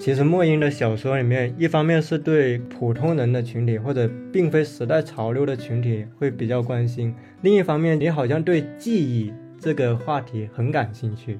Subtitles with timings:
[0.00, 11.38] 其实莫因的小说里面，一方面是对普通人的群体或者并非时代潮流的群体会比较关心，另一方面你好像对记忆这个话题很感兴趣。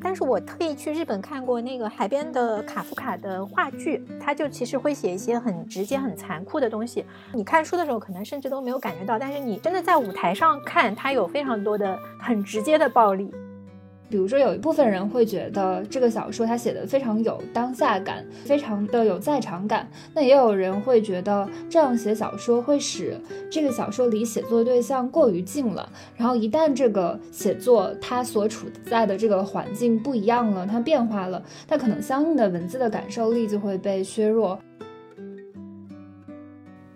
[0.00, 7.04] 但是我特意去日本看过那个海边的卡夫卡的话剧，他就其实会写一些很直接、很残酷的东西。
[7.34, 13.30] 你看书的时候可能甚至都没有感觉到，但是你真的在舞台上看，他有非常多的很直接的暴力。
[14.08, 19.88] 比如说，有一部分人会觉得这个小说他写的非常有当下感，非常的有在场感。
[20.14, 25.88] 那也有人会觉得这样写小说会使这个小说离写作对象过于近了。
[26.16, 34.58] 然后一旦这个写作它所处在的这个环境不一样了，它变化了，它可能相应的文字的感受力就会被削弱。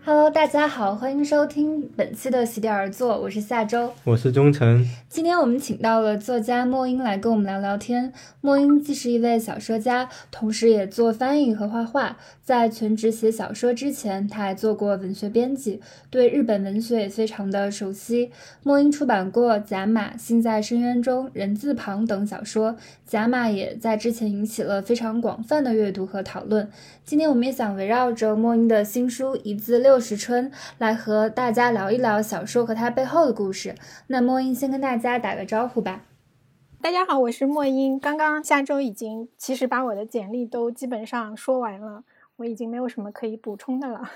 [0.03, 4.83] Hello，大家好，欢迎收听本期的席地而坐，我是夏周，我是忠诚。
[5.11, 8.11] 今天我们请到了作家莫英来跟我们聊聊天。
[8.41, 12.17] 莫英既是一位小说家，同时也做翻译和画画。
[12.43, 18.31] 在全职写小说之前，他还做过文学编辑，对日本文学也非常的熟悉。
[18.65, 22.73] 莫英出版过《甲马》《心在深渊中》《人字旁》等小说，
[23.07, 26.69] 《甲马》也在之前引起了非常广泛的阅读和讨论。
[27.05, 33.75] 今天我们也想围绕着莫英的新书《一字六十春》来和大家聊一聊小说和它背后的故事。
[34.09, 36.05] 那莫英先跟大家打个招呼吧。
[36.83, 37.99] 大家好，我是莫英。
[37.99, 42.05] 刚刚下周已经其实把我的简历都基本上说完了。
[42.37, 44.11] 我已经没有什么可以补充的了，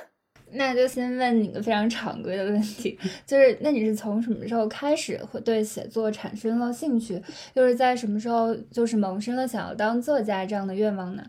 [0.52, 7.22] 那就先问你个非常常规的问题， 就是那你是从什么时候开始会对写作产生了兴趣？
[7.52, 11.22] 又是在什么时候就是萌生了想要当作家这样的愿望呢？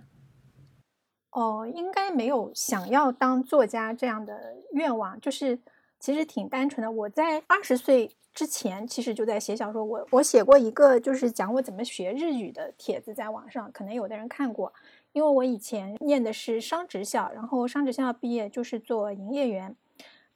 [1.35, 5.59] 哦，应该没有想要当作家这样的愿望，就是
[5.99, 6.89] 其实挺单纯的。
[6.89, 14.73] 我在二十岁之前其实就在写小说，我我写过一个就是讲我怎么学日语的帖子，在网上可能有的人看过。
[15.11, 19.75] 因为我以前念的是商职校，然后商职校毕业就是做营业员。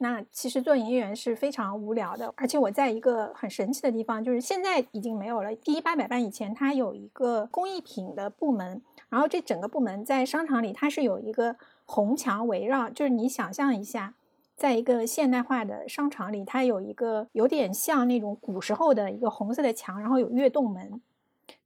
[0.01, 5.53] 那其实做营业员是非常无聊的，而且我在一个很神奇的地方，就是现在已经没有了。
[5.55, 12.89] 第一八百班以前，它有一个工艺品的部门，然后这整个部门在商场里，它是有一个红墙围绕。
[12.89, 14.13] 就是你想象一下，
[14.55, 21.01] 在一个现代化的商场里，它有一个有点像那种古时候的一个红色的墙，然后有跃动门。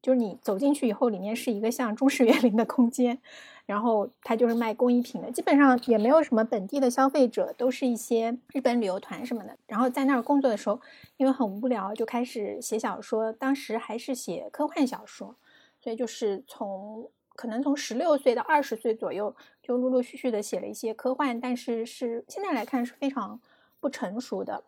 [0.01, 3.19] 就是你走进去以后，里面是一个像中式园林的空间，
[3.66, 9.57] 然后它就是卖工艺品的，基本上也没有什么本地的消费者，都是一些日本旅游团什么的。
[9.67, 10.79] 然后在那儿工作的时候，
[11.17, 13.31] 因为很无聊，就开始写小说。
[13.31, 15.35] 当时还是写科幻小说，
[15.81, 23.39] 所以就是从可能从十六岁到二十岁左右，就陆陆续续的写了一些科幻，但是是现在来看是非常
[23.79, 24.63] 不成熟的。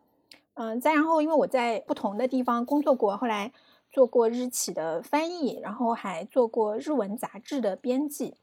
[0.54, 3.52] 嗯，再然后因为我在不同的地方工作过，后来。
[3.90, 8.34] 做过日企的翻译，然后还做过日文杂志的编辑。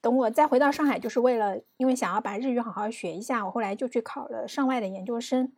[0.00, 5.52] 等我再回到上海，就是为了因为想要把日语好好学一下，我后来就去考了上外的研究生。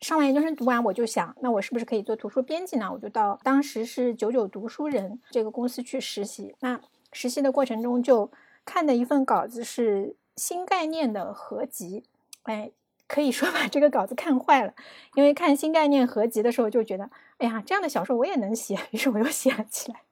[0.00, 2.90] 上外研究生读完，我就想，那我是不是可以做图书编辑呢？
[2.92, 6.54] 我就到当时是九九读书人这个公司去实习。
[6.60, 6.80] 那
[7.12, 8.30] 实习的过程中，就
[8.64, 12.04] 看的一份稿子是新概念的合集，
[12.42, 12.70] 哎。
[13.06, 14.74] 可以说把这个稿子看坏了，
[15.14, 20.02] 因为看新概念合集的时候就觉得，哎呀，这样的小说我也能写，于是我又写了起来。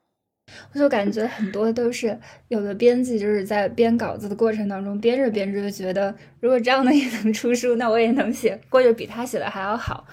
[0.73, 2.17] 我就感觉很多都是
[2.47, 10.05] 有的编辑就是在编稿子的过程当中编着编着就觉得，如果这样的 也能出书，那我也能写，或者比他写的还要好。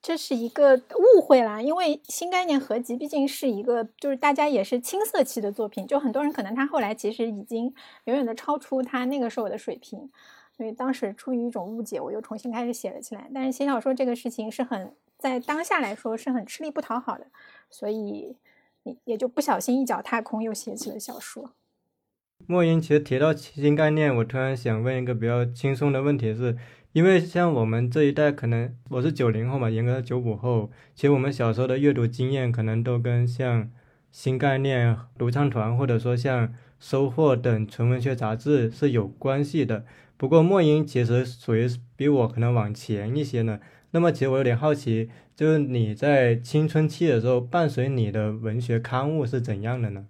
[0.00, 0.76] 这是一个
[1.16, 10.10] 误会啦，因为新概念合集毕竟是一个就是大家也是青涩期的作品，就很多人可能他后来其实已经远远的超出他那个时候的水平。
[10.56, 13.28] 所以当时出于一种误解，我又重新开始写了起来。
[13.34, 17.26] 但是写小说这个事情是很在当下来说是很吃力不讨好的，
[17.68, 18.36] 所以
[18.84, 21.52] 也也就不小心一脚踏空，又写起了小说。
[22.46, 26.56] 莫言其实提到新概念，我突然想问一个比较轻松的问题，是
[26.92, 33.70] 因为像我们这一代，可能我是九零后嘛，严格九五后，其实我们小时候的阅读经验可能都跟像
[34.10, 39.84] 新概念、独唱团，或者说像收获等纯文学杂志是有关系的。
[40.16, 43.60] 不过莫英其实属于比我可能往前一些呢。
[43.92, 50.06] 那么其实我有点好奇，就是你在青春期的时候，伴随你的文学刊物是怎样的呢？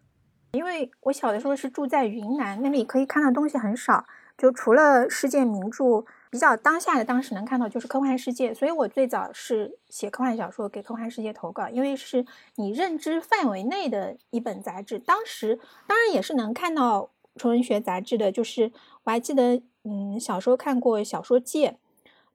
[0.53, 4.05] 因为我小的时候是住在云南，那里可以看到东西很少，
[4.37, 8.53] 就除了世界名著，比较当下的当时能看到就是科幻世界。
[8.53, 12.26] 所以我最早是写科幻小说给科幻世界投稿，因为是
[12.56, 14.99] 你认知范围内的一本杂志。
[14.99, 18.73] 当时当然也是能看到纯文学杂志的，就是
[19.05, 19.62] 我还记得。
[19.83, 21.79] 嗯，小时候看过小说界，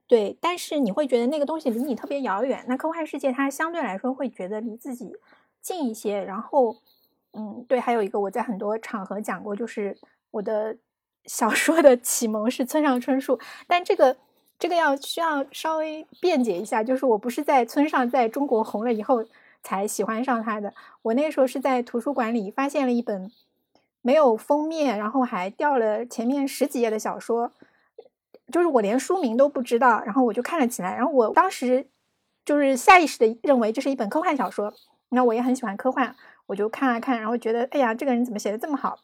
[0.08, 2.64] 对，但是你会觉得那个东西离你特别遥远。
[2.68, 5.16] 那科幻世界它相对来说会觉得离自己
[5.62, 6.24] 近一些。
[6.24, 6.76] 然后，
[7.34, 9.98] 嗯，对，还有一个我在很多场合讲过，就是
[10.32, 10.78] 我的
[11.26, 14.16] 小说的启蒙是村上春树，但这个
[14.60, 19.26] 这个要需要稍微辩解一下，就是我不是在村上在中国红了以后
[19.64, 20.72] 才喜欢上他的，
[21.02, 23.32] 我那时候是在图书馆里发现了一本
[24.04, 27.52] 没有封面，然后还掉了前面十几页的小说，
[28.56, 31.90] 就是我连书名都不知道，然后我就看了起来，然后我当时
[32.46, 34.74] 就是下意识的认为这是一本科幻小说，
[35.10, 36.16] 那我也很喜欢科幻，
[36.46, 38.98] 我就看了看，然后觉得哎呀，这个人怎么写的这么好？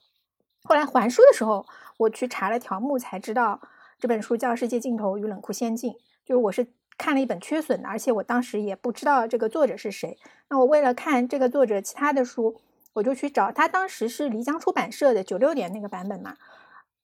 [0.64, 1.66] 后来还书的时候，
[1.98, 3.60] 我去查了条目，才知道
[4.00, 5.92] 这本书叫《世界尽头与冷酷仙境》。
[6.26, 6.66] 就是我是
[6.98, 10.18] 看了一本缺损的，而且我当时也不知道这个作者是谁。
[10.48, 12.62] 那我为了看这个作者其他的书，
[12.94, 13.68] 我就去找他。
[13.68, 16.38] 当时是漓江出版社的九六年那个版本嘛，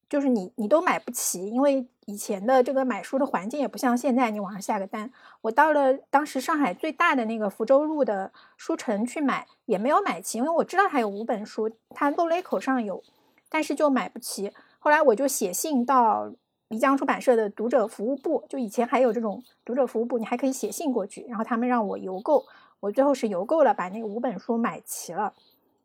[0.09, 5.11] 就是你你都买不起，因为以前的这个买书的环境也不像现在，你网上下个单。
[5.41, 13.03] 我到了当时上海最大的那个福州路的书城去买，也没有买齐，因为我知道他有五本书，他漏雷口上有。
[13.49, 16.29] 但是就买不齐，后来我就写信到
[16.67, 22.45] 漓江出版社的读者服务部，就以前还有这种读者服务部，你还可以写信过去，然后他们让我邮购，
[22.81, 25.33] 我最后是邮购了，把那五本书买齐了。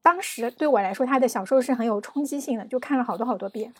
[0.02, 3.72] 当时对我来说，他的小说是很有冲击性的，就看了好多好多遍。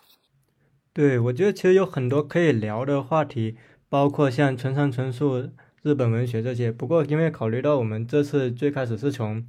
[0.93, 3.57] 对，我觉得其实有很多可以聊的话题，
[3.89, 5.49] 包括像村上春树、
[5.81, 6.71] 日本文学这些。
[6.71, 9.43] 不过因为考虑到我们这次最开始是从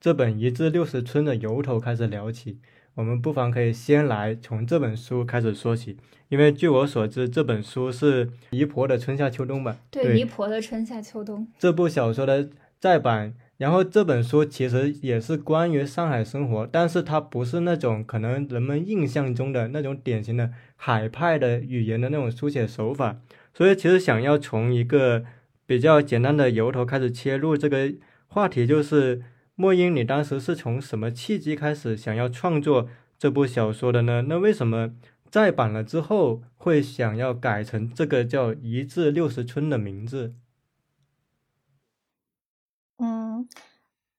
[0.00, 2.60] 这本《一至六十村》的由头开始聊起。
[2.94, 5.96] 我们不妨可以先来从这本书开始说起，
[6.28, 9.76] 因为据我所知，这本书是姨婆的春夏秋冬吧？
[9.90, 12.48] 对，姨婆的春夏秋冬这部小说的
[12.78, 13.34] 再版。
[13.64, 23.16] 然后这本书其实也是关于上海生活，但是它不是那种可能人们印象中的那种典型的海派的语言的那种书写手法。
[23.54, 25.24] 所以其实想要从一个
[25.64, 27.90] 比较简单的由头开始切入这个
[28.26, 29.22] 话题，就是。
[29.56, 34.24] 莫英，你当时是从什么契机开始想要创作这部小说的呢？
[34.28, 34.90] 那为什么
[35.30, 40.34] 再版了之后会想要改成这个叫《一至六十村》的名字？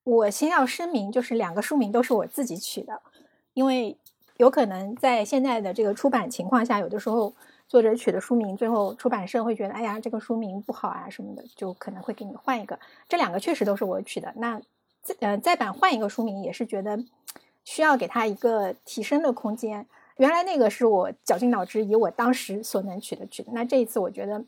[0.04, 3.02] 我先要声明，就是两个书名都是我自己取的，
[3.54, 3.98] 因为
[4.38, 7.34] 有可能在现在的这个出版情况下，有的时候
[7.68, 12.80] 作者取的书名，最后出版社会觉得，哎呀，这个书名不好啊什么的，就可能会给你换一个。
[13.08, 14.62] 这两个确实都是我取的，那。
[15.06, 16.98] 再呃再版换一个书名也是觉得
[17.64, 19.86] 需要给他一个提升的空间。
[20.18, 23.52] 原来那个是我绞尽脑汁以我当时所能取的取的。
[23.54, 24.44] 那这一次我觉得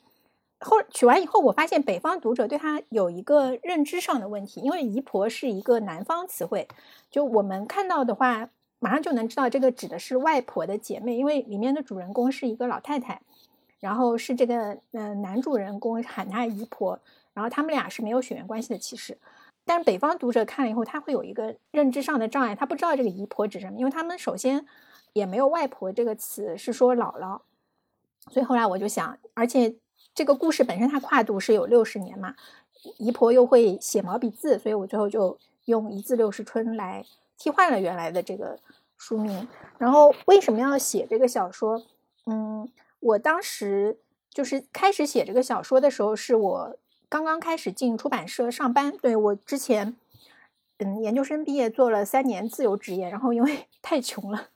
[0.59, 6.67] 后取完以后，我发现北方读者对他有一个认知上的问题，因为姨婆是一个南方词汇，
[7.11, 8.49] 就我们看到的话，
[8.79, 13.21] 马上就能知道这个指的是外婆的姐妹，因为里面的主人公是一个老太太，
[13.79, 16.99] 然后是这个嗯男主人公喊她姨婆，
[17.33, 19.17] 然后他们俩是没有血缘关系的，其实。
[19.63, 24.65] 但是北方读者看了以后，他会有一个认知上的障碍，他不知道这个姨婆指什么，因为他们首先
[25.13, 27.41] 也没有外婆这个词，是说姥姥。
[28.31, 29.75] 所以后来我就想，而且
[30.17, 32.33] 这个故事本身它跨度是有六十年嘛，
[32.97, 37.05] 姨婆又会写毛笔字，所以我最后就用一字六十春来
[37.37, 38.57] 替换了原来的这个
[38.97, 39.47] 书名。
[39.77, 41.83] 然后为什么要写这个小说？
[42.25, 42.67] 嗯，
[42.99, 43.99] 我当时
[44.31, 46.77] 就是开始写这个小说的时候，是我。
[47.09, 49.95] 刚刚开始进出版社上班，对我之前，
[50.79, 54.49] 嗯，研究生毕业做了三年自由职业，然后因为 太穷了，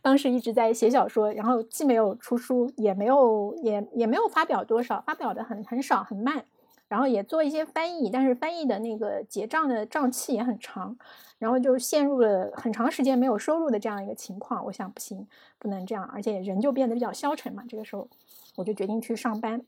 [0.00, 6.44] 当时一直在写小说，然后既没有出书，也没有也也没有发表多少，发表的很很少很慢，
[6.88, 10.96] 然后也做一些翻译，但是翻译的那个结账的账期也很长，
[11.38, 14.64] 然后就陷入了很长时间没有收入的这样一个情况。
[14.66, 15.26] 我想不行，
[15.58, 17.64] 不能这样，而且人就变得比较消沉嘛。
[17.68, 18.08] 这个时候，
[18.56, 19.62] 我就决定去上班。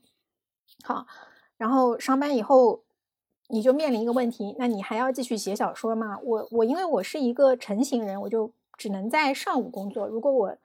[0.83, 1.05] 好。
[1.57, 2.83] 然后上班以后，
[3.47, 6.19] 你就面临一个问题，那你还要继续写小说吗？
[6.21, 10.07] 我我因为我是一个成型人，我就只能在上午工作。
[10.07, 10.57] 如果我，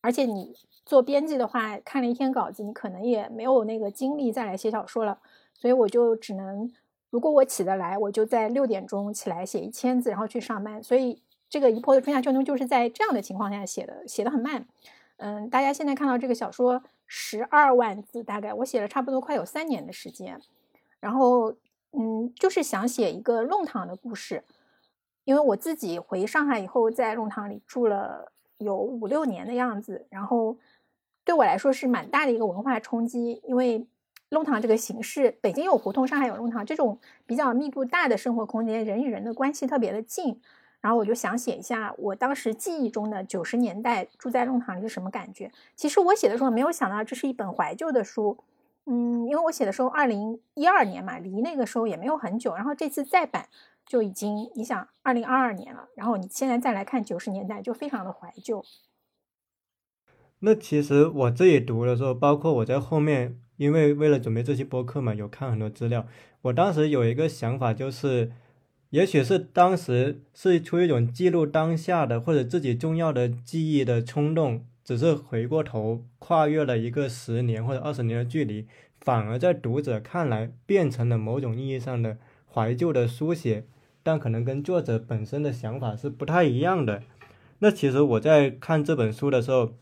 [0.00, 0.54] 而且你
[0.84, 5.18] 做编辑的话，看了一天稿子，你可能也没有那个精力再来写小说了。
[5.54, 6.72] 所以我就只能，
[7.10, 10.82] 如果我起得来，我就在六点钟起来写一千字，然后去上班。
[10.82, 14.66] 所以这个《一坡的春夏秋冬》就是在这样的情况下写的，写的很慢。
[15.18, 16.82] 嗯，大家现在看到这个小说。
[17.14, 20.40] 十二万字，大概我写了差不多快有三年的时间，
[20.98, 21.52] 然后，
[21.90, 24.42] 嗯，就是想写一个弄堂的故事，
[25.24, 30.56] 因为我自己回上海以后，在弄堂里住了有五六年的样子，然后
[31.24, 33.86] 对我来说是蛮大的一个文化冲击，因为
[34.30, 40.40] 弄堂这个形式，北京有胡同，上海有弄堂，这种比较密度大的生活空间，人与人的关系特别的近。
[40.80, 45.48] 然后我就想写一下我当时记忆中的九十年代住在弄堂里是什么感觉。
[45.76, 48.36] 其实我写的时候没有想到这是一本怀旧的书，
[48.86, 52.56] 嗯，因为我写的时候二零一二年嘛，离那个时候也没有很久。
[52.56, 53.46] 然后这次再版
[53.86, 58.64] 就已经你想二零二二年了，然后你现在再来看九十年代就非常的怀旧。
[60.40, 66.06] 那其实我自己读的时候，包括我在后面，因为为了准备这期播客嘛，有看很多资料。
[66.42, 68.32] 我当时有一个想法，就是
[68.90, 78.66] 也许是当时是出于一种记录当下的或者自己重要的记忆的冲动，只是回过头跨越了一个十年或者二十年的距离，
[79.00, 82.18] 反而在读者看来变成了某种意义上的
[82.52, 83.64] 怀旧的书写，
[84.02, 87.02] 但可能跟作者本身的想法是不太一样的。
[87.60, 89.72] 那其实我在看这本书的时候。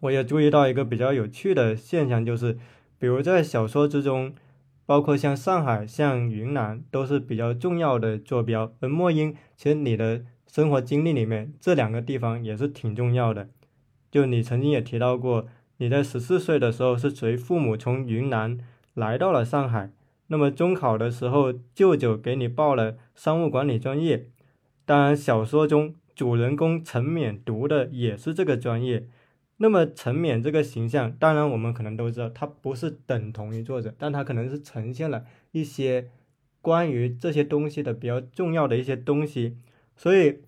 [0.00, 2.58] 我也注意到一个比较有趣的现象，就是，
[2.98, 4.34] 比如在小说之中，
[4.84, 8.70] 包括像上海、像云南，都是比较重要的坐标。
[8.80, 13.48] 而莫英，其实你的生活经历里面，这两个地方也是挺重要的。
[14.10, 15.46] 就你曾经也提到过，
[15.78, 18.58] 你在十四岁的时候是随父母从云南
[18.92, 19.90] 来到了上海。
[20.28, 24.28] 那么中考的时候，舅舅给你报了商务管理专业。
[24.84, 29.06] 当然，小说中主人公陈冕读的也是这个专业。
[29.58, 36.08] 那么陈冕这个形象，当然我们可能都知道，他不是等同于作者，但他可能是呈现了一些
[36.60, 39.56] 关于这些东西的比较重要的一些东西，
[39.96, 40.40] 所以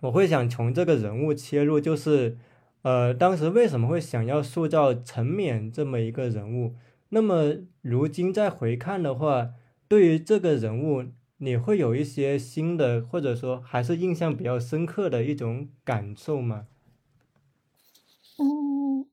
[0.00, 2.36] 我会想从这个人物切入，就是，
[2.82, 6.74] 呃，当时为什么会想要塑造陈冕这么一个人物？
[7.10, 9.50] 那么如今再回看的话，
[9.88, 11.04] 对于这个人物，
[11.38, 16.66] 你会有一些新的，或者说还是印象比较深刻的一种感受吗？
[18.38, 19.06] 嗯，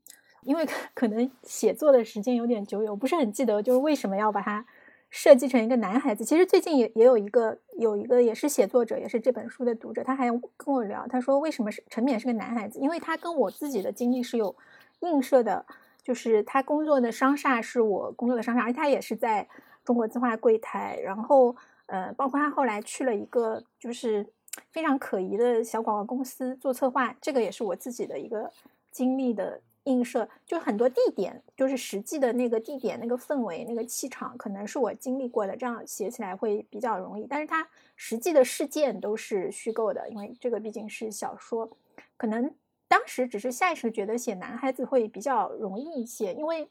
[0.43, 4.65] 因为可能写作的时间有点久远，不是很记得，就是为什么要把它
[5.09, 6.25] 设计成一个男孩子。
[6.25, 12.79] 其实最近也也有一个有一个也是写作者，也是这本书的读者，他还跟我聊，他说为什么是陈冕是个男孩子？
[12.79, 14.55] 因为他跟我自己的经历是有
[14.99, 15.65] 映射的，
[16.05, 19.45] 就是他工作的商厦是我工作的商厦，而他也是在
[19.83, 21.53] 中国字画柜台，然后
[21.87, 24.25] 呃，包括他后来去了一个就是
[24.71, 28.49] 非常可疑的小广告公司做策划，这个也是我自己的一个。
[28.91, 37.27] 经历的映射，就很多地点，就是实际的那个地点、那个氛围、那个气场，可能是我经历过的，这样写起来会比较容易。
[37.27, 41.69] 但是他实际的事件都是虚构的，因为这个毕竟是小说，
[42.15, 42.49] 可能
[42.95, 46.33] 当时只是下意识觉得写男孩子会比较容易一些。
[46.33, 46.69] 因为，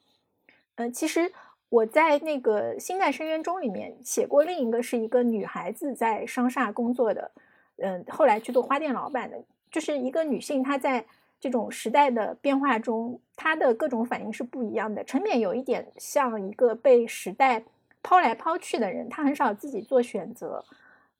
[0.76, 1.30] 嗯，其实
[1.68, 7.30] 我在那个《心在深渊中》里面写过另一个是一个女孩子在商厦工作的，
[7.76, 9.36] 嗯，后来去做花店老板的，
[9.70, 11.04] 就是一个女性，她在。
[11.40, 15.04] 这种时代的变化中，他的各种反应是不一样的。
[15.04, 17.62] 陈冕有一点像一个被时代
[18.02, 20.64] 抛来抛去的人，他很少自己做选择，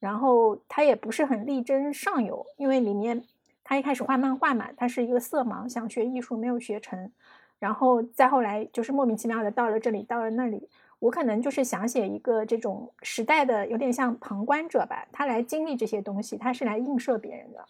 [0.01, 3.23] 然后他也不是很力争上游，因为里面
[3.65, 7.11] 他一开始画漫画嘛，他是一个色盲，想学艺术没有学成，
[7.59, 10.69] 然后再后来就是莫名其妙的到了这里，到了那里。
[11.01, 17.65] 我可能就是想写一个这种时代的，有点像旁观者吧，他来经历这些东西，他是来映射别人的。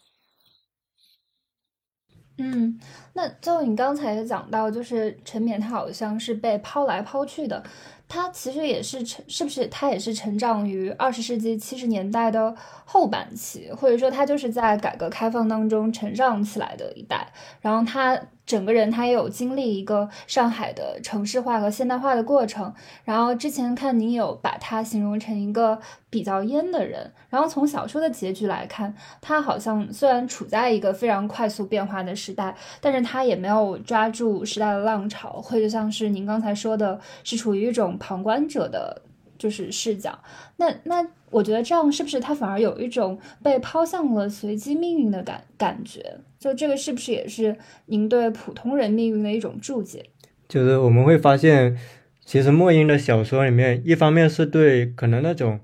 [2.37, 2.79] 嗯，
[3.13, 7.63] 那最后你刚才讲到，就是陈冕他好像是被抛来抛去的，
[8.07, 17.27] 他其实也是成，是不是他也是成长于二十世纪七十年代的后半期，或者说他就是在改革开放当中成长起来的一代，
[17.61, 18.19] 然后他。
[18.45, 22.73] 整个人他也有经历一个上海的城市化和现代化的过程，
[23.03, 39.01] 然后之前看您有把他形容成一个比较烟的人，然后从小说的结局来看，他好像虽然处在一个非常快速变化的时代，但是他也没有抓住时代的浪潮，或者像是您刚才说的，是处于一种旁观者的。
[39.37, 40.17] 就是视角，
[40.57, 46.19] 那那我觉得这样是不是他反而有一种被抛向了随机命运的感感觉？
[46.39, 50.05] 就这个是不是也是您对普通人命运的一种注解？
[50.47, 51.77] 就是我们会发现，
[52.23, 55.59] 其实莫英的小说里面，一方面是对可能那种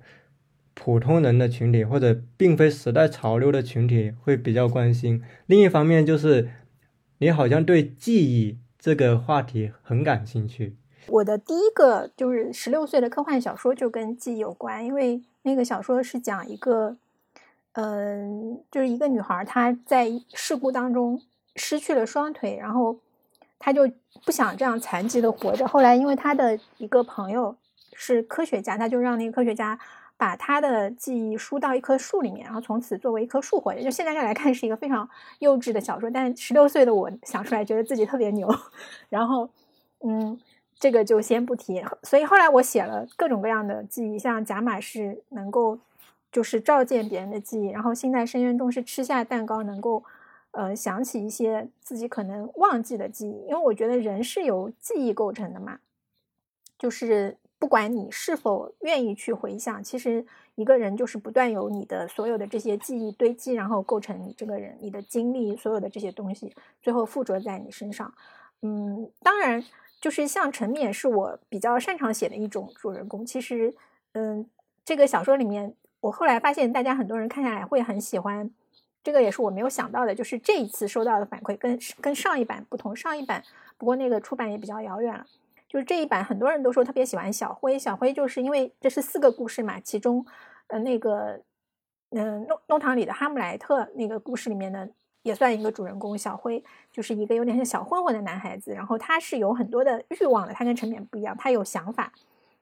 [0.74, 6.50] 普通人的群体或者并非时代潮流的群体会比较关心，另一方面就是
[7.20, 10.76] 你好像对记忆这个话题很感兴趣。
[11.08, 16.96] 我的第一个就是十六岁的科幻小说就跟记忆有关，因为那个小说是讲一个，
[17.74, 21.20] 嗯，就是一个女孩她在事故当中
[21.56, 22.98] 失去了双腿，然后
[23.58, 23.90] 她就
[24.26, 25.68] 不想这样残疾的活着。
[25.68, 27.56] 后来因为她的一个朋友
[27.94, 29.78] 是科学家，他就让那个科学家
[30.18, 33.82] 把她的记忆输到一棵树里面，然后从此作为一棵树活着。
[33.82, 38.48] 就现在来看是一个非常幼稚的小说，但十六岁的我想出来觉得自己特别牛。
[39.10, 39.50] 然后，
[40.06, 40.40] 嗯。
[40.82, 45.78] 这个就先不提，所以后来我写了各种各样的记忆，像甲马是能够
[46.32, 50.04] 就是照见别人的记忆，然后心在深渊中是吃下蛋糕能够
[50.50, 55.78] 呃想起一些自己可能忘记的记忆，因为我觉得人是由记忆构成的嘛，
[56.80, 68.12] 就是不管你是否愿意去回想，其实一个人就是不断有你的所有的这些记忆堆积，然后构成你这个人，你的经历所有的这些东西最后附着在你身上。
[68.64, 69.64] 嗯，当然，
[70.02, 73.24] 就是像陈冕是我比较擅长写的一种主人公。
[73.26, 73.74] 其实，
[74.14, 74.50] 嗯，
[74.84, 78.50] 这个小说里面，我后来发现大家很多人看下来会很喜欢。
[79.04, 82.96] 这个也是我没有想到的，就是这一次收到的反馈跟跟上一版不同。
[82.96, 83.44] 上一版
[83.78, 85.26] 不过那个出版也比较遥远了，
[85.68, 87.80] 就是这一版很多人都说特别喜欢小辉。
[87.80, 90.24] 小辉就是因为这是四个故事嘛，其中
[90.68, 91.42] 呃那个
[92.12, 94.88] 嗯弄弄堂里的哈姆莱特那个故事里面呢
[95.24, 96.18] 也算一个主人公。
[96.18, 102.12] 小辉就是一个有点像小混混的男孩子，然后他是有很多的欲望的，他跟陈冕不一样，他有想法，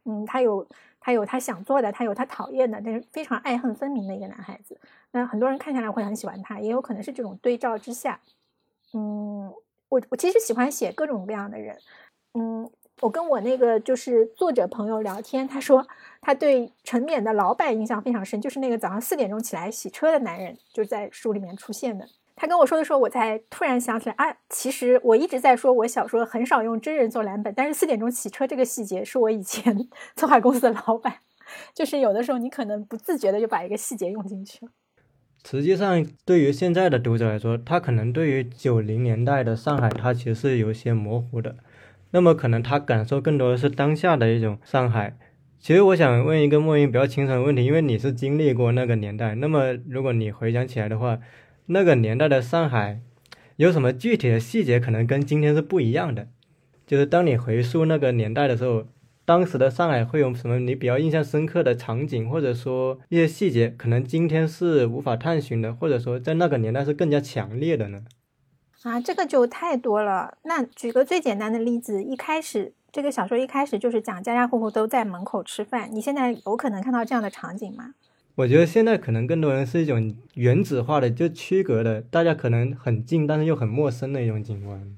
[0.06, 0.68] 嗯，他有。
[1.01, 4.78] 他有他想做的，他有他讨厌的，但是非常爱恨分明的一个男孩子。
[5.12, 8.20] 那很多人看下来会很喜欢他，也有可能是这种对照之下。
[8.94, 9.50] 嗯，
[9.88, 11.78] 我我其实喜欢写各种各样的人。
[12.34, 15.88] 嗯，我跟我那个就是作者朋友聊天，他说
[16.20, 22.06] 他对陈冕的老板印象非常深，就是那个早上四点钟起来洗车的男人，就在书里面出现的。
[22.41, 29.75] 他跟我说的时候，我才突然想起来啊，其实我一直在说，我小说很少用真人做蓝本，但是四点钟洗车这个细节是我以前
[30.15, 31.15] 策划公司的老板，
[31.75, 34.72] 就是有的时候你可能不自觉的就把一个细节用进去了。
[35.46, 41.58] 实际上，对于现在的读者来说，他可能对于九零年代的上海，他其实是有些模糊的，
[42.12, 45.17] 那么可能他感受更多的是当下的一种上海。
[45.60, 51.19] 其实我想问一个莫言比较清楚的问题，因为你是经历过那个年代，那么如果你回想起来的话。
[51.72, 53.00] 那个年代的上海，
[53.58, 56.28] 有什么具体的细节可能跟今天是不一样的？
[56.88, 58.86] 就是当你回溯那个年代的时候，
[59.24, 68.02] 当时的上海会有什么你比较印象深刻的场景，或者说一些细节，可能今天是无法探寻的，或者说在那个年代是更加强烈的呢？
[68.82, 70.40] 啊，这个就太多了。
[70.46, 77.94] 那举个最简单的例子，一开始这个小说一开始就是讲家家户户都在门口吃饭，你现在有可能看到这样的场景吗？
[78.39, 84.97] 我觉得现在可能更多人是一种原子化的，就区隔的，大家可能很近，但是又很陌生的一种景观。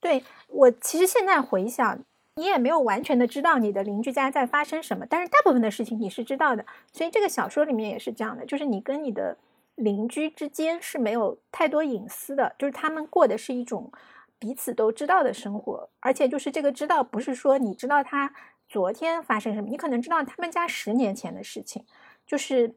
[0.00, 2.00] 对我其实现在回想，
[2.36, 6.64] 你也没有完全的知道你的邻居家在发生什么，但是大部分的事情你是知道的。
[6.90, 9.36] 所以这个小说里面也是这样的，就是你跟你的
[9.74, 13.92] 邻居之间是没有太多隐私的，就是他们过的是一种
[14.38, 18.32] 彼此都知道的生活，而且就是这个知道不是说你知道他
[18.66, 21.84] 昨天发生什么，你可能知道他们家十年前的事情。
[22.32, 22.74] 就是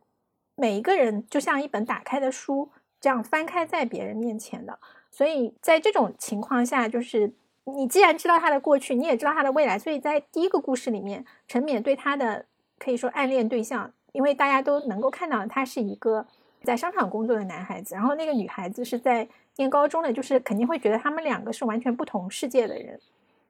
[0.58, 4.78] 每一个人就像一本打开的书，这样翻开在别人面前的。
[5.10, 7.32] 所以在这种情况下，就是
[7.63, 9.80] 你既然知道他的过去，你也知道他的未来。
[9.80, 12.46] 所以在第一个故事里面，陈冕对他的
[12.78, 16.28] 可以说暗恋对象，因为大家都能够看到他是一个
[16.62, 23.00] 在商场工作的男孩子，然后那个女孩子是在念高中的，就是肯定会觉得他们两个是完全不同世界的人。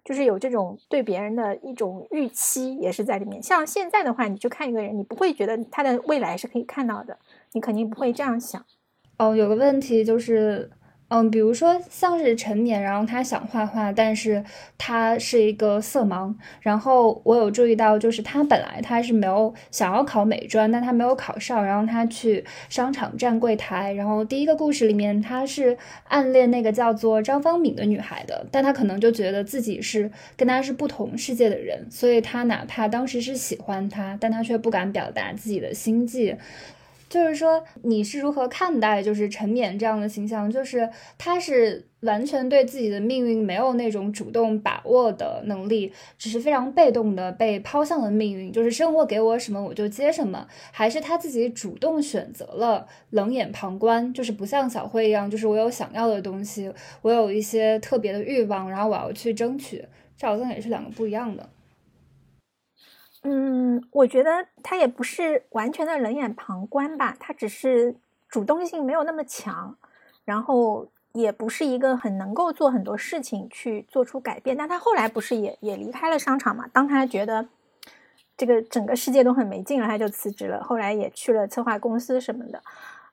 [0.06, 3.44] 就是有这种对别人的一种预期，也是在里面。
[3.44, 7.18] 像现在的话，你去看一个人，你不会觉得他的未来是可以看到的，
[7.52, 8.64] 你肯定不会这样想。
[9.18, 10.72] 哦，有个问题就是。
[11.08, 14.44] 嗯，比如说像是陈冕，然后他想画画，但是
[14.76, 16.34] 他是一个色盲。
[16.62, 23.94] 然后我有注意到，就是他本来他是没有想要考美专，但他没有考上，然后他去商场站柜台。
[23.94, 36.36] 然后第一个故事里面，他是暗恋那个叫做张方敏的女孩的，但他可能就觉得自己是跟他是不同世界的人，所以他哪怕当时是喜欢他，但他却不敢表达自己的心迹。
[37.08, 40.50] 就是说，你是如何看待就是陈冕这样的形象？
[40.50, 48.52] 就是他是完全对自己的命运没有那种主动把握的能力，只是非常被动的被抛向了命运。
[48.52, 54.12] 就是生活给我什么我就接什么，还是他自己主动选择了冷眼旁观？
[54.14, 59.86] 就是不像小慧一样，就是我有想要的东西，我有一些特别的欲望，然后我要去争取。
[60.18, 61.48] 这好像也是两个不一样的。
[63.28, 67.96] 嗯，我觉得他也不是完全的冷眼旁观吧，他只是
[68.30, 69.76] 主动性没有那么强，
[70.24, 74.56] 然后也不是一个很能够做很多事情去做出改变。
[74.56, 76.68] 但他后来不是也也离开了商场嘛？
[76.72, 77.48] 当他觉得
[78.38, 82.62] 这个整个世界都很没劲了，他就辞职了，后来也去了策划公司什么的。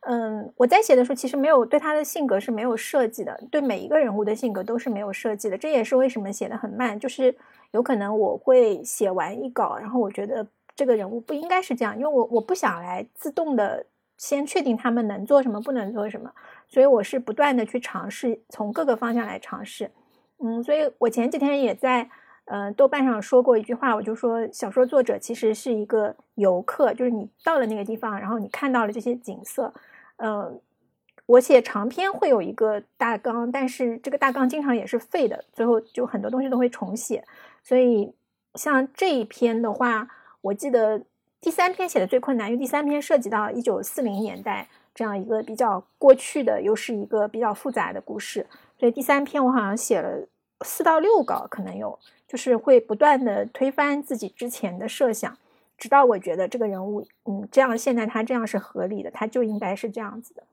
[0.03, 7.35] 嗯，我在写的时候其实没有对他的性格是没有设计的，对每一个人物的性格都是没有设计的，这也是为什么写的很慢，就是。
[7.73, 13.87] 有可能我会写完一稿，然后我觉得这个人物不应该是这样，因为我我不想来自动的
[14.19, 16.31] 先确定他们能做什么，不能做什么，
[16.69, 19.91] 所以我是不断的去尝试，从各个方向来尝试。
[20.45, 22.07] 嗯，所以我前几天也在
[22.45, 29.73] 呃豆瓣上说过一句话，我就说小说作者其实是一个游客，就是你到了那个地方，然后你看到了这些景色。
[30.25, 30.61] 嗯，
[31.27, 37.25] 我写长篇会有一个大纲，但是这个大纲经常也是废的，最后就很多东西都会重写。
[37.61, 38.15] 所以，
[38.55, 40.09] 像这一篇的话，
[40.41, 41.03] 我记得
[41.41, 48.47] 第三篇写的最困难，因为第三篇涉及到一九四零年代这样一个比较过去的，又是一个比较复杂的故事。
[48.79, 50.29] 所以第三篇我好像写了
[50.65, 55.37] 四到六稿可能有，就是会不断的推翻自己之前的设想，
[55.83, 60.47] 直到我觉得这个人物，嗯，这样现在他这样是合理的，他就应该是这样子的。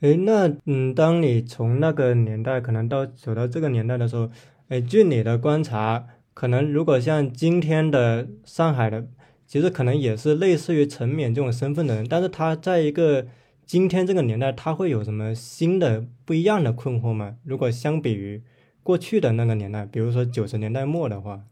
[0.00, 4.30] 诶，那嗯，当你从那个年代可能到走到这个年代的时候，
[4.68, 9.08] 诶，据你的观察，可能如果像今天的上海的，
[9.46, 13.26] 其实可能也是类似于陈冕这种身份的人，但是他在一个
[13.64, 17.36] 今天这个年代，他会有什么新的不一样的困惑吗？
[17.44, 18.42] 如果相比于
[18.82, 21.44] 过去的那个年代，比如说九十年代末的话，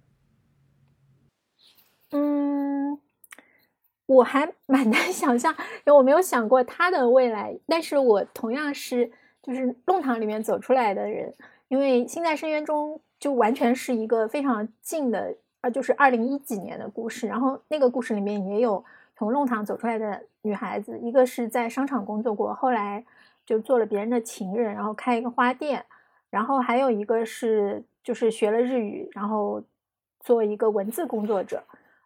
[2.11, 2.99] 嗯，
[4.07, 5.53] 我还蛮难想象，
[5.85, 7.59] 因为我没有想过他的未来。
[7.67, 9.11] 但是我同样是
[9.43, 11.35] 就是弄堂里面走出来的人，
[11.69, 17.27] 因为《心在深渊》中就完全是一个非常近的，呃，就是二零一几年的故事。
[17.27, 18.85] 然后那个故事里面也有
[19.17, 23.05] 从弄堂走出来的女孩子，一个是在商场工作过，后来
[23.45, 25.85] 就做了别人的情人，然后开一个花店。
[26.29, 29.63] 然后还有一个是，就是学了日语，然后
[30.21, 31.63] 做一个文字工作者，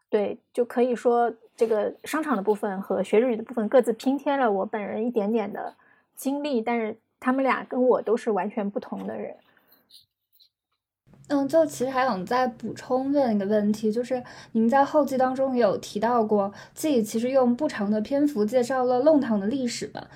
[0.09, 5.75] 对，就可以说这个商场的部分和学日语的部分各自拼贴了我本人一点点的
[6.17, 9.37] 经历，但是他们俩跟我都是完全不同的人。
[11.29, 20.09] 嗯，就其实还想再补充问一个问题，就是您在后记当中也有提到过，自己其实用不长的篇幅介绍了弄堂的历史吧。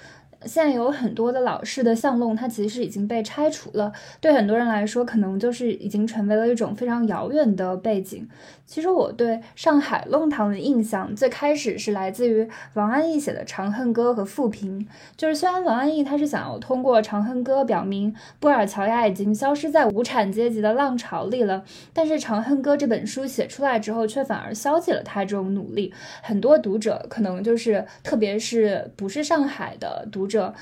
[0.46, 3.92] 现在有很多的老式的巷弄，它其实已经被拆除了。
[4.20, 8.28] 对很多人来说，可能就是已经成为了一种非常遥远的背景。
[8.66, 14.80] 其实我对上海弄堂的印象，最开始是来自于王安忆写的《长恨歌》和《富平》。
[15.16, 25.92] 就是虽然王安忆他是想要通过《长恨歌》表明布尔乔亚已经消失在无产阶级的浪潮里了，但是《长恨歌》这本书写出来之后，却反而消解了他这种努力。
[26.22, 30.33] 很多读者可能就是，特别是不是上海的读者。
[30.34, 30.54] 者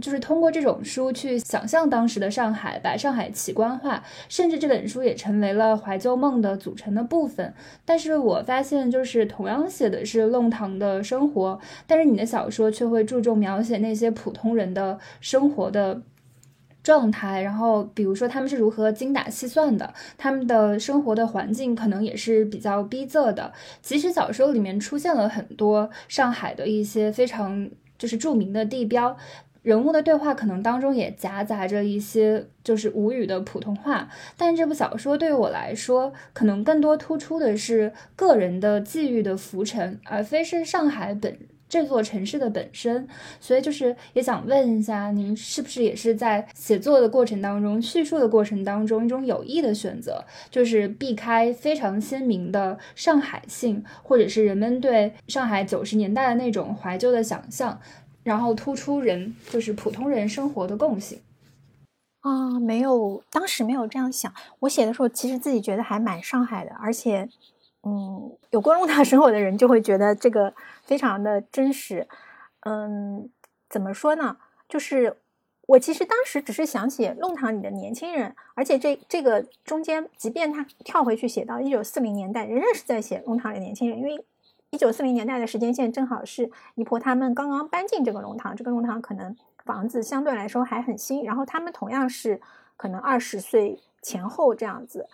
[0.00, 7.52] 就是通过这种书去想象当时的上海，把上海奇观化，甚至这本书也成为了怀旧梦的组成的部分。
[7.84, 16.02] 但是我发现，就是同样写的是弄堂的生活，但是你的小说却会注重描写那些普通人的生活的
[16.82, 23.52] 状态，然后比如说他们是如何精打细算的，他们的生活的环境可能也是比较逼仄的。
[23.82, 29.16] 即使小说里面出现了很多上海的一些非常就是著名的地标。
[29.62, 41.36] 人物的对话可能当中也夹杂着一些就是无语的普通话，但这部小说对于我来说，可能更多突出的是个人的际遇的浮沉，而非是上海本
[41.68, 43.06] 这座城市的本身。
[43.40, 57.80] 所以就是也想问一下，您是不是也是在写作的过程当中、叙述的过程当中一种有意的选择，就是避开非常鲜明的上海性，或者是人们对上海九十年代的那种怀旧的想象。
[58.24, 61.18] 然后突出人就是普通人生活的共性
[62.20, 64.30] 啊，没有，当时没有这样想。
[64.58, 67.26] 我写的时候，其实自己觉得还蛮上海的，而且，
[67.84, 70.52] 嗯，有过弄堂生活的人就会觉得这个
[70.88, 72.08] 非常的真实。
[72.62, 73.30] 嗯，
[73.70, 74.38] 怎么说呢？
[74.68, 75.16] 就是
[75.66, 84.24] 我其实当时只是想写弄堂里的年轻人，而且这这个中间，即便他跳回去写到一九四零年代，仍然是在写弄堂里的年轻人，因为。
[84.70, 92.38] 一九四零年代的时间线正好是姨婆他们刚刚搬进这个弄堂，这个弄堂可能房子相对来说还很新，然后他们同样是
[92.76, 95.08] 可能二十岁前后这样子，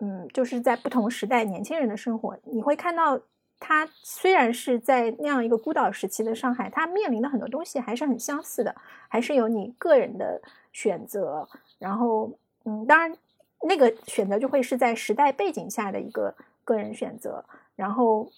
[0.00, 3.20] 嗯，就是在不同时代年轻人的生活，你会看到
[3.58, 8.74] 他虽然是在那样一个孤岛时期的上海，他面临的很多东西还是很相似的，
[9.08, 10.40] 还是有你个人的
[10.72, 12.32] 选择，然后
[12.64, 13.16] 嗯，当然
[13.62, 18.30] 那个选择就会是在时代背景下的一个个人选择，然后。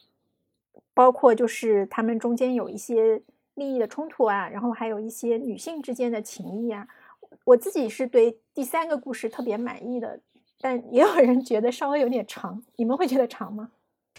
[0.94, 3.22] 包括就是他们中间有一些
[3.54, 6.88] 利益的冲突啊，然后还有一些女性之间的情谊啊。
[7.44, 10.18] 我自己是对第三个故事特别满意的，
[10.60, 12.64] 但也有人觉得稍微有点长。
[12.74, 13.70] 你们会觉得长吗？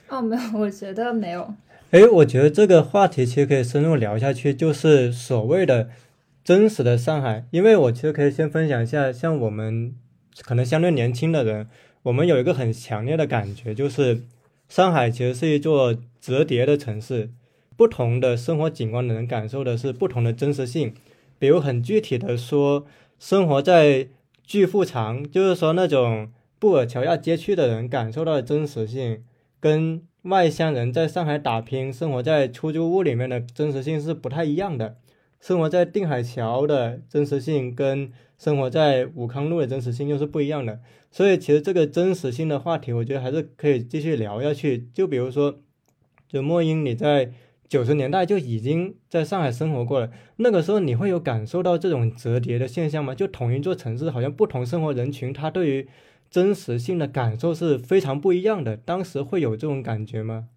[0.07, 1.53] 哦，没有，我觉得没有。
[1.91, 5.89] 哎，我觉得这个话题其实可以深入聊下去，就是所谓的
[6.43, 7.45] 真实的上海。
[7.51, 9.93] 因为我其实可以先分享一下，像我们
[10.43, 11.67] 可能相对年轻的人，
[12.03, 14.23] 我们有一个很强烈的感觉，就是
[14.67, 15.95] 上海其实是一座。
[16.21, 17.29] 折叠的城市，
[17.77, 20.93] 不同的生活景观的人感受的是不同的真实性。
[21.39, 22.85] 比如很具体的说，
[23.17, 24.09] 生活在
[24.43, 29.23] 巨富长，就是说那种布尔乔亚街区的人感受到的真实性，
[29.59, 34.97] 跟外乡人在上海打拼、生活在出租屋里面的真实性是不太一样的。
[35.39, 40.79] 生活在定海桥的真实性，跟生活在武康路的真实性又是不一样的。
[41.11, 44.87] 所以，其实这个真实性的话题，我觉得还是可以继续聊下去。
[44.93, 45.59] 就比如说。
[46.31, 47.31] 就莫英，你在
[47.67, 53.15] 九十年代就已经在上海生活过了，那个时候你会有感受到这种折叠的现象吗？
[53.15, 55.87] 就同一座城市，好像不同生活人群，他对于
[56.29, 58.77] 真实性的感受是非常不一样的。
[58.77, 60.49] 当时会有这种感觉吗？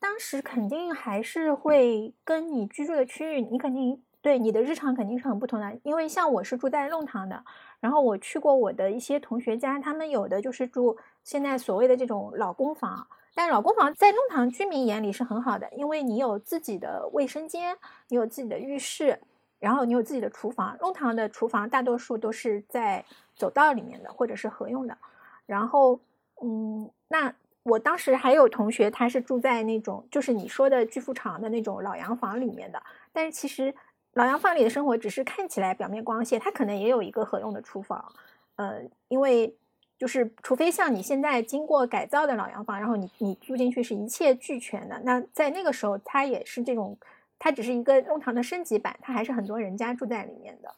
[0.00, 5.78] 当时肯定还是会跟你居住的区域，你肯定对你的日常肯定是很不同的。
[5.82, 7.44] 因为像我是住在弄堂的，
[7.80, 13.06] 然后我去过我的一些同学家，他们有的就是住现在所谓的这种老公房。
[13.34, 17.76] 但老公房在弄堂居民眼里是很好的，因为你有自己的卫生间，
[18.08, 19.20] 你有自己的浴室，
[19.60, 20.76] 然后你有自己的厨房。
[20.80, 23.04] 弄堂的厨房大多数都是在
[23.38, 24.98] 走道里面的，或者是合用的。
[25.46, 25.98] 然后，
[26.42, 32.82] 嗯，那我当时还有同学，他是住在那种就是你说的巨富场的那种老洋房里面的。
[33.12, 33.74] 但是其实
[34.12, 38.12] 老洋房里的生活只是看起来表面光鲜，它可能也有一个合用的厨房。
[38.56, 39.54] 呃，因为。
[39.98, 46.96] 就是，除非像你现在经过改造的老洋房，然后你你住进去是一切俱全的，那在那个时候，它也是这种，
[47.36, 50.72] 它只是一个弄堂的升级版，它还是很多人家住在里面的。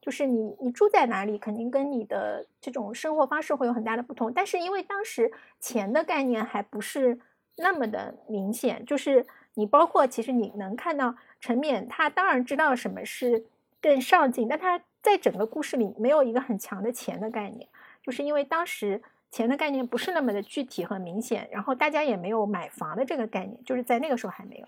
[0.00, 4.32] 就是你你住在哪里，肯定跟你的这种生活方式会有很大的不同。
[4.32, 7.18] 但是因为当时钱的概念还不是
[7.56, 13.44] 那么的明显，就是你包括其实你能看到陈冕，他当然知道什么是
[13.80, 17.68] 更上进，但他在整个故事里没有一个很强的钱的概念。
[18.02, 24.66] 就是因为当时钱的概念不是那么的具体和明显，然后大家也没有买房的这个概念，就是在那个时候还没有。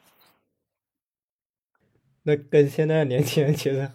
[2.25, 3.90] 那跟现在的年轻人其实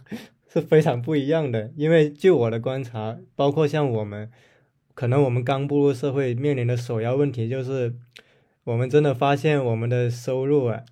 [0.56, 4.32] 是非常不一样的，因为就我的观察，包括像我们，
[4.94, 7.94] 可能我们刚步入社会面临的首要问题就是，
[8.64, 10.84] 我们真的发现我们的收入啊，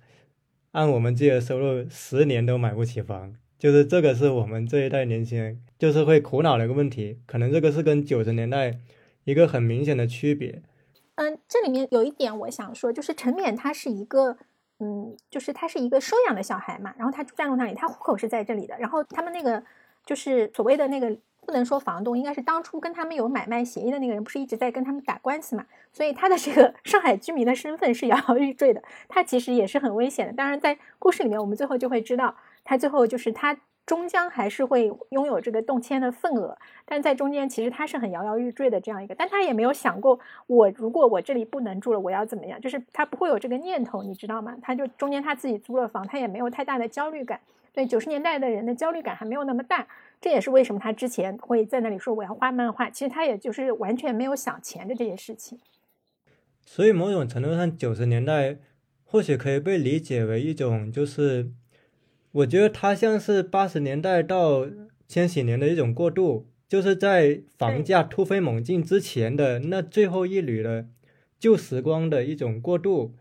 [0.72, 3.34] 按我们自己的收入，十年都买不起房。
[3.58, 8.78] 就是这个是我们这一代年轻人就是会苦恼的一个问题，可能这个是跟九十年代
[9.24, 10.60] 一个很明显的区别。
[11.14, 14.36] 嗯，这里面有一点我想说，就是陈冕他是一个，
[14.80, 19.62] 嗯，就是他是一个收养的小孩嘛，然后他住在弄堂里，他户口是在这里的，然后他们那个
[20.04, 30.32] 就是所谓的那个不能说房东，应该是当初跟他们有买卖协议的那个人，不是一直在跟他们打官司嘛，所以他的这个 上海居民的身份是摇摇欲坠的，他其实也是很危险的。
[30.32, 32.34] 当然，在故事里面，我们最后就会知道。
[32.66, 33.54] 他最后就是他
[33.86, 42.58] 终将还是会拥有这个动迁的份额，但在中间其实他是很摇摇欲坠的这样一个，但他也没有想过我如果我这里不能住了，我要怎么样？
[42.58, 44.56] 就是他不会有这个念头，你知道吗？
[44.62, 47.38] 他就中间他自己租了房，他也没有太大的焦虑感。
[47.74, 49.86] 对九十年代的人的焦虑感还没有那么大，
[50.18, 52.88] 这也是为什么他之前会在那里说我要画漫画。
[52.88, 55.58] 其实他也就是完全没有想钱的这些事情。
[56.64, 58.56] 所以某种程度上，九十年代
[59.04, 61.50] 或许可以被理解为一种就是。
[62.34, 64.66] 我觉得它像是八十年代到
[65.06, 70.88] 千禧年的一种过渡，就是在房价突飞猛进之前的那最后一缕的
[71.38, 73.14] 旧时光的一种过渡。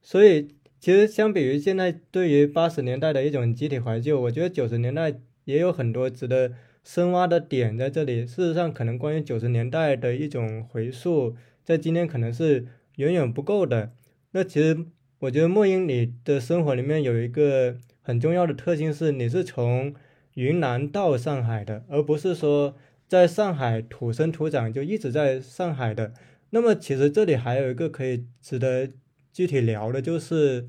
[0.00, 0.48] 所以，
[0.80, 8.24] 其实相比于现在对于八十年代的一种集体怀旧，我觉得九十年代也有很多值得深挖的点在这里。
[8.24, 12.66] 事实上，可能关于九十年代的一种回溯，在今天可能是
[12.96, 13.92] 远远不够的。
[14.30, 14.86] 那其实，
[15.18, 17.76] 我觉得莫英你的生活里面有一个。
[18.06, 19.92] 很重要的特性是，你是从
[20.34, 22.76] 云南到上海的，而不是说
[23.08, 26.12] 在上海土生土长就一直在上海的。
[26.50, 28.88] 那么，其实这里还有一个可以值得
[29.32, 30.68] 具体聊的，就是，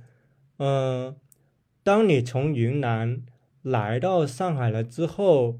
[0.57, 1.15] 嗯，
[1.83, 3.21] 当你从云南
[3.61, 5.59] 来到上海了之后，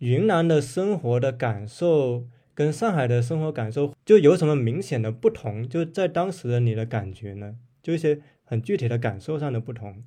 [0.00, 5.66] 云南的生活的感受跟上海的生活感受就有什么明显的不同？
[5.66, 7.56] 就在当时的你的感觉呢？
[7.82, 10.04] 就一些很具体的感受上的不同。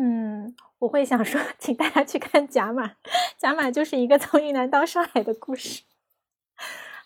[0.00, 2.86] 嗯，我会想说，请大家去看《甲马》，
[3.36, 5.82] 《甲马》就是一个从云南到上海的故事。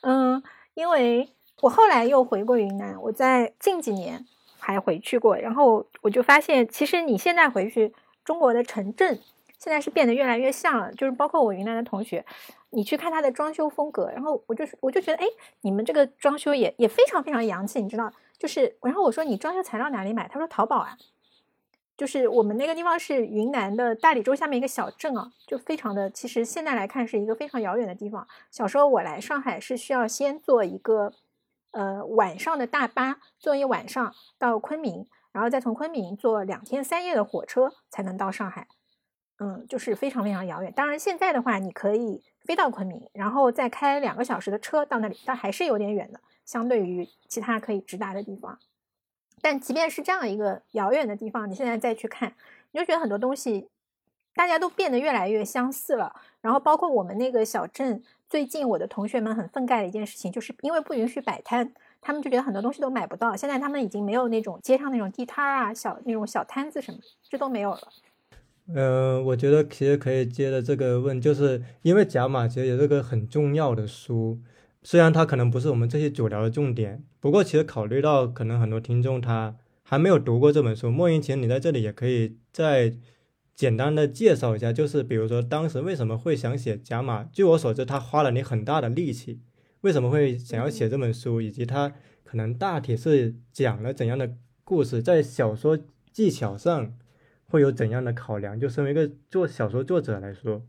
[0.02, 0.42] 嗯，
[0.74, 1.30] 因为
[1.62, 4.26] 我后来又回过云南，我在近几年
[4.58, 7.94] 还回去过，然后我就发现，其实你现在回去，
[8.26, 9.18] 中国的城镇
[9.58, 10.92] 现在是变得越来越像了。
[10.92, 12.22] 就是包括我云南的同学，
[12.68, 15.26] 你去看他的装修风格，然后我就是我就觉得，哎，
[15.62, 18.12] 你们这个装修也也非常非常洋气，你知道？
[18.38, 20.28] 就是，然后我说你装修材料哪里买？
[20.28, 20.98] 他说淘宝啊。
[22.02, 28.26] 就是我们那个地方是云南的大理州下面一个小镇啊，就非常的，其实现在来看是一个非常遥远的地方。
[28.50, 31.12] 小时候我来上海是需要先坐一个
[31.70, 38.66] 呃晚上的大巴，坐一晚上到昆明，然后再从昆明坐两天三夜的火车才能到上海。
[39.38, 40.72] 嗯，就是非常非常遥远。
[40.72, 48.58] 当然现在的话，你可以飞到昆明，然后再开两个小时的车到那里，但还是有点远的，相对于其他可以直达的地方。
[49.42, 52.32] 但即便是这样一个遥远的地方，你现在再去看，
[52.70, 53.68] 你就觉得很多东西，
[54.34, 56.14] 大家都变得越来越相似了。
[56.40, 63.36] 然后包括我们那个小镇，最近我的同学们很愤慨的一件事情，就是因为不允许摆摊，他们就觉得很多东西都买不到。
[63.36, 67.80] 现在他们已经没有那种街上那种地摊啊、小那种小摊子什么，这都没有了。
[68.74, 74.38] 呃，我觉得其实可以接着这个问，就是因为甲马其实也是个很重要的书，
[74.82, 82.92] 虽然它可能不是我们这些主聊的重点，不过其实考虑到可能很多听众他还没有读过这本书，莫言，其实你在这里也可以再
[83.54, 87.24] 简单的介绍一下，就是比如说当时为什么会想写甲马？
[87.24, 89.40] 据我所知，他花了你很大的力气，
[89.82, 91.92] 为什么会想要写这本书，以及他
[92.24, 95.78] 可能大体是讲了怎样的故事，在小说
[96.12, 96.94] 技巧上。
[97.44, 98.58] 会有怎样的考量？
[98.58, 100.62] 就身为一个做小说作者来说，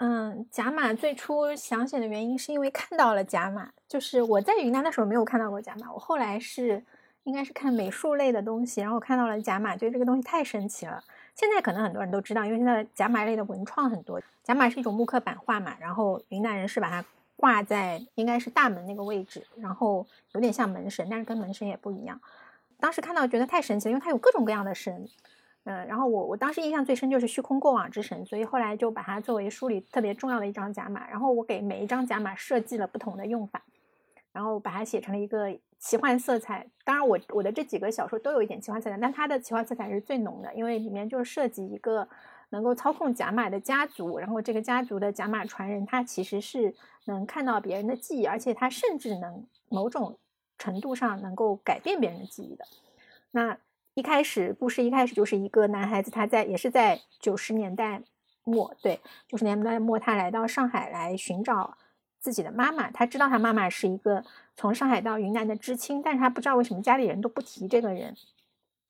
[0.00, 6.82] 嗯，甲马最初想写的原因是因为看到了甲马，就是我在云南的时候没有看到过甲马，我后来是
[7.24, 11.04] 应该是看美术类的东西，然后我看到了甲马，觉得这个东西太神奇了。
[11.34, 14.18] 现在可能很多人都知道，因为现在甲马类的文创很多。
[14.42, 17.04] 甲马是一种木刻版画嘛，然后云南人是把它
[17.36, 22.18] 挂在应该是大门那个位置，然后有点像门神，但是跟门神也不一样。
[22.78, 25.06] 当时看到觉得太神奇了，因为它有各种各样的神，
[25.64, 33.62] 嗯，然后我我当时印象最深就是虚空过往之神，所以后来就把它作为书里特别重要的一张甲马，然后我给每一张甲马设计了不同的用法，
[34.32, 36.66] 然后把它写成了一个奇幻色彩。
[36.84, 42.08] 当然，我我的这几个小说都有一点奇幻色彩，但它的奇幻色彩是最浓的，因为里面就是涉及一个
[42.48, 50.16] 能够操控甲马的家族，然后这个家族的甲马传人他其实是能看到别人的记忆，而且他甚至能某种。
[50.62, 52.66] 程度上能够改变别人的记忆的。
[53.30, 53.56] 那
[54.00, 58.00] 一开始故事一开始就是一个男孩子，他在也是在九十年代
[58.44, 61.76] 末，对，九十年代末，他来到上海来寻找
[62.18, 62.90] 自己的妈妈。
[62.90, 64.24] 他知道他妈妈是一个
[64.56, 68.16] 从上海到云南的知青，但是他不知道为什么家里人都不提这个人。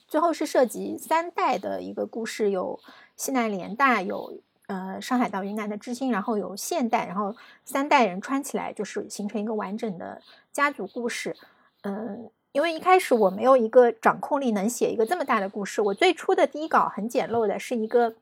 [0.06, 2.78] 最后是涉及三代的一个故事，有
[3.16, 11.36] 西南联大，有呃上海到云南的知青，然后有现代，然后三代人穿起来就是形成一个完整的家族故事。
[11.82, 15.80] 嗯，因为一开始我没有一个掌控力，能写一个这么大的故事。
[15.80, 18.14] 我最初的第一稿很简陋的，是一个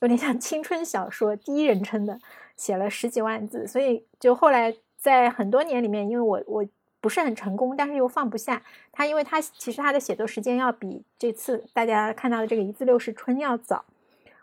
[0.00, 2.18] 有点像青春小说，第一人称的，
[2.56, 3.66] 写了十几万字。
[3.66, 6.66] 所以就后来在很多年里面，因为我我
[7.00, 13.84] 不是很成功，但是又放不下他，因为他其实他的写作时间要比这次大家看到的这个一字六十春要早。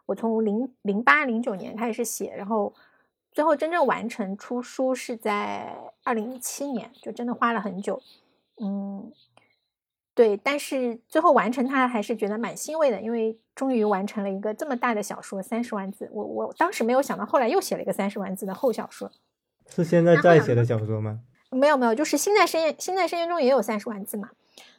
[0.05, 2.73] 我从零零八零九年开始写，然后
[3.33, 8.01] 最后真正完成出书是在二零一七年，就真的花了很久。
[8.63, 9.11] 嗯，
[10.13, 16.07] 对，但是最后完成它还是觉得蛮欣慰的，因为终于完成了一个这么大的小说，三十万字。
[16.13, 19.11] 我我当时没有想到，后来又写了一个三十万字的后小说。
[19.67, 21.21] 是现在在写的小说吗？
[21.49, 24.29] 没有没有，就是新在深渊，心在深渊中也有三十万字嘛，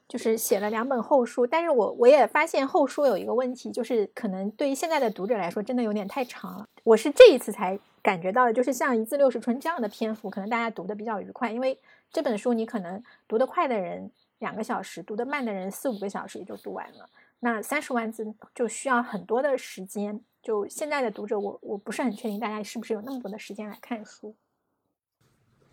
[0.07, 1.45] 就是写了两本后书。
[1.45, 6.67] 但是我我也发现后书有一个问题，就是可能对于现在的读者来说，真的有点太长了。
[6.85, 11.77] 我是这一次才感觉到的，就是像一字六十春这样的篇幅，可能大家读的比较愉快，因为。
[12.13, 17.09] 这本书你可能读得快的人两个小时，读得慢的人四五个小时也就读完了。
[17.41, 20.21] 那三十万字就需要很多的时间。
[20.43, 24.35] 就现在的读者，我我不是很确定大家是不是有那么多的时间来看书。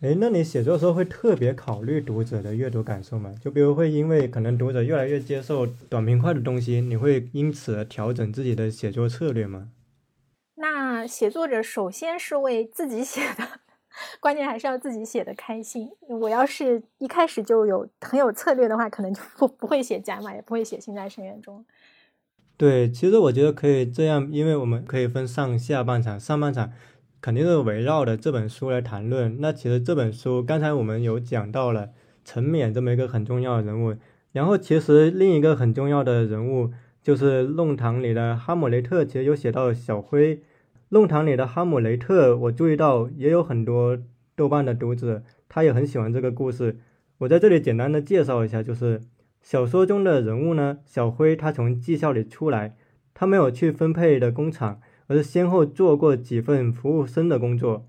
[0.00, 3.34] 哎，那你写作的时候会特别考虑读者的阅读感受吗？
[3.38, 9.72] 就比如会因为可能读者越来越接受短平快的东西，你会因此调整自己的写作策略吗？
[10.54, 13.59] 那写作者首先是为自己写的。
[14.20, 15.90] 关键还是要自己写的开心。
[16.08, 21.58] 我要是一开始就有很有策略的话，可能就不不会写甲马，也不会写《心在深渊中》。
[22.56, 26.20] 对，其实我觉得可以这样，因为我们可以分上下半场。
[26.20, 26.72] 上半场
[27.20, 29.40] 肯定是围绕着这本书来谈论。
[29.40, 31.90] 那其实这本书刚才我们有讲到了
[32.24, 33.96] 陈冕这么一个很重要的人物，
[34.32, 36.70] 然后其实另一个很重要的人物
[37.02, 40.42] 就是弄堂里的哈姆雷特，其实有写到小辉。
[40.92, 43.96] 弄堂里的哈姆雷特，我注意到也有很多
[44.34, 46.80] 豆瓣的读者，他也很喜欢这个故事。
[47.18, 49.00] 我在这里简单的介绍一下，就是
[49.40, 52.74] 小说中的人物呢，小辉他从技校里出来，
[53.14, 57.86] 他没有去分配的工厂，而是先后做过几份服务生的工作。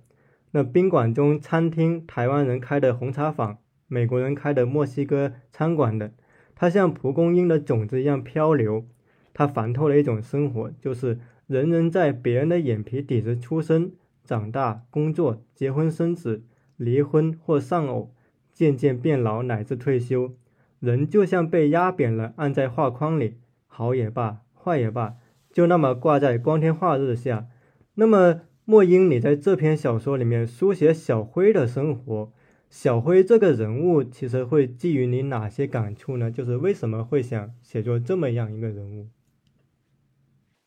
[0.51, 6.11] 那宾馆中、餐厅、台湾人开的红茶坊、美国人开的墨西哥餐馆等，
[6.53, 8.85] 他像蒲公英的种子一样漂流。
[9.33, 11.17] 他烦透了一种生活，就是。
[11.51, 13.91] 人人在别人的眼皮底子出生、
[14.23, 16.45] 长大、工作、结婚、生子、
[16.77, 18.13] 离婚或丧偶，
[18.53, 20.31] 渐渐变老乃至退休，
[20.79, 23.35] 人就像被压扁了，按在画框里，
[23.67, 25.15] 好也罢，坏也罢，
[25.51, 27.49] 就那么挂在光天化日下。
[27.95, 32.31] 那么，莫英，你在这篇小说里面书写小辉的生活，
[32.69, 36.31] 小辉这个人物其实会寄予你哪些感触呢？
[36.31, 39.07] 就是为什么会想写作这么样一个人物？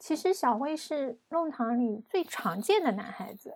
[0.04, 3.54] 其实小辉是弄堂里最常见的男孩子，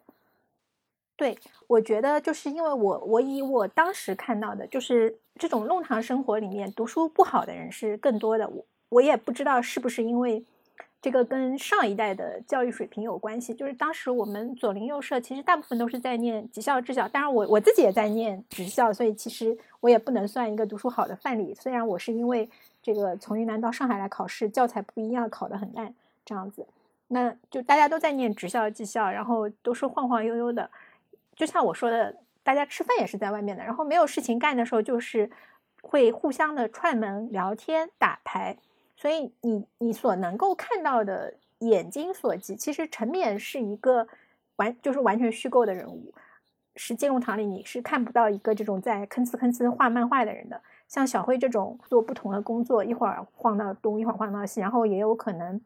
[1.14, 8.48] 对，我觉得就是因为我我以我当时看到的，就是这种弄堂生活里面读书不好的人是更多的。
[8.48, 10.42] 我我也不知道是不是因为
[11.02, 13.52] 这个跟上一代的教育水平有关系。
[13.52, 21.54] 就是当时我们左邻右舍其实大部分都是在念技校、职校，当然我我自己也在念职校，所以其实我也不能算一个读书好的范例。
[21.54, 22.48] 虽然我是因为
[22.82, 25.94] 这个从云南到上海来考试，教材不一样，考得很烂
[26.28, 26.66] 这样子，
[27.06, 30.70] 那就大家都在念职校、技校，然后都是晃晃悠悠的。
[31.34, 35.30] 就像我说的，大家吃饭也是在外面的，然后没有事情干的时候，就是
[35.80, 38.58] 会互相的串门聊天、打牌。
[38.94, 44.06] 所以你你所能够看到的眼睛所及，其实陈冕是一个
[44.56, 46.12] 完就是完全虚构的人物。
[46.76, 50.60] 实际弄堂里你是看不到一个这种在吭哧吭哧画漫画的人的。
[50.86, 55.60] 像小辉这种做不同的工作，一会儿晃到东，一会儿晃到西，然后也有可能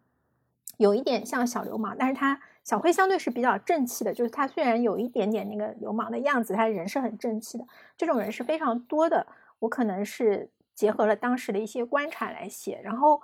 [0.83, 2.41] 有一点像小流氓，但是他。
[2.65, 7.65] 小辉相对是比较正气的，就是他虽然有一点点那个流氓的样子，他人是很正气的。
[7.97, 9.27] 这种人是非常多的。
[9.59, 13.21] 我可能是结合了当时的一些观察来写，然后，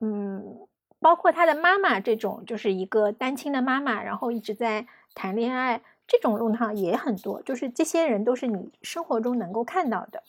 [0.00, 0.68] 嗯，
[1.00, 7.40] 包括他的妈妈这种，就是一个单亲的妈妈，然后一直在谈恋爱，这种弄堂也很多。
[7.40, 10.22] 就是这些人都是你生活中能够看到的。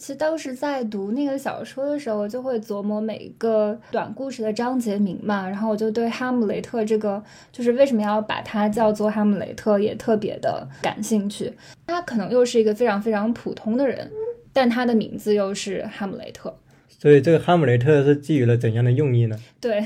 [0.00, 7.22] 其实当时在读那个小说的时候，就会琢磨每一个短故事的章节名嘛，然后我就对哈姆雷特这个，
[7.52, 11.52] 就是为什么要把它叫做哈姆雷特，也特别的感兴趣。
[11.86, 14.10] 他可能又是一个非常非常普通的人，
[14.54, 16.56] 但他的名字又是哈姆雷特，
[16.88, 19.36] 所以这个哈姆雷特是基于了怎样的用意呢？
[19.60, 19.84] 对。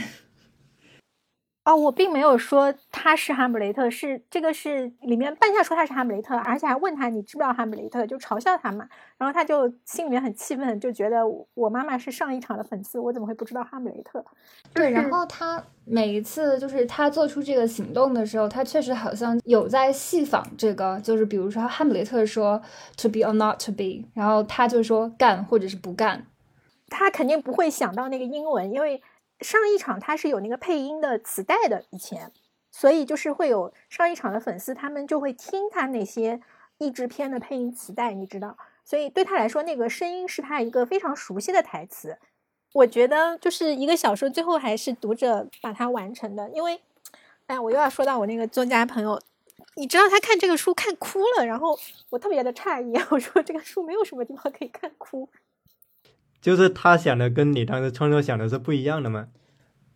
[1.64, 8.86] 哦，我并没有说他是哈姆雷特，是这个是里面半夏说他是哈姆雷特，而且还问他你知不知道哈姆雷特，就嘲笑他嘛。
[9.16, 11.22] 然后他就心里面很气愤，就觉得
[11.54, 14.22] 我妈妈是上一场的粉丝，我怎么会不知道哈姆雷特？
[14.74, 22.60] 对，然后他每一次就是他做出这个行动的时候，他确实好像有在戏仿这个，就是比如说哈姆雷特说
[22.98, 26.26] to be or not to be，然后他就说干或者是不干，
[26.90, 29.02] 他肯定不会想到那个英文，因为。
[29.44, 32.32] 上一场他是有那个配音的磁带的，以前，
[32.72, 36.40] 所以就是会有上一场的粉丝，他们就会听他那些
[36.78, 42.18] 译制片的配音磁带，你知道，所以对他来说，那个声音是他一个非常熟悉的台词。
[42.72, 46.80] 我觉得就是一个小说最后还是读者把它完成的，因为，
[47.46, 49.20] 哎，我又要说到我那个作家朋友，
[49.76, 51.78] 你知道他看这个书看哭了，然后
[52.10, 55.28] 我特别的诧异， 我说这个书没有什么地方可以看哭。
[56.44, 59.28] 就是他想的跟你当时创作想的是不一样的吗？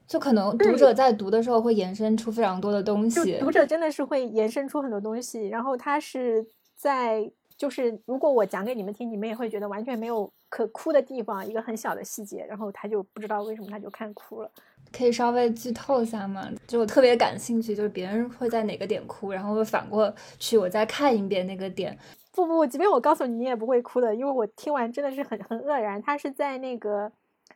[0.07, 3.39] 就可能读者在读的时候会延伸出非常多的东西。
[3.39, 14.51] 读者真的是会延伸出很多东西，然后他是在就是如果我讲给你们听，你们也会觉得完全没有可哭的地方，一个很小的细节，然后他就不知道为什么他就看哭了。
[14.91, 16.49] 可以稍微剧透一下吗？
[16.67, 21.99] 就我特别感兴趣，就是别人会在哪个点哭，然后反过去我再看一遍那个点。
[22.39, 26.01] 不不，即便我告诉你，你也不会哭的，因为我听完真的是很很愕然。
[26.01, 27.11] 他是在那个，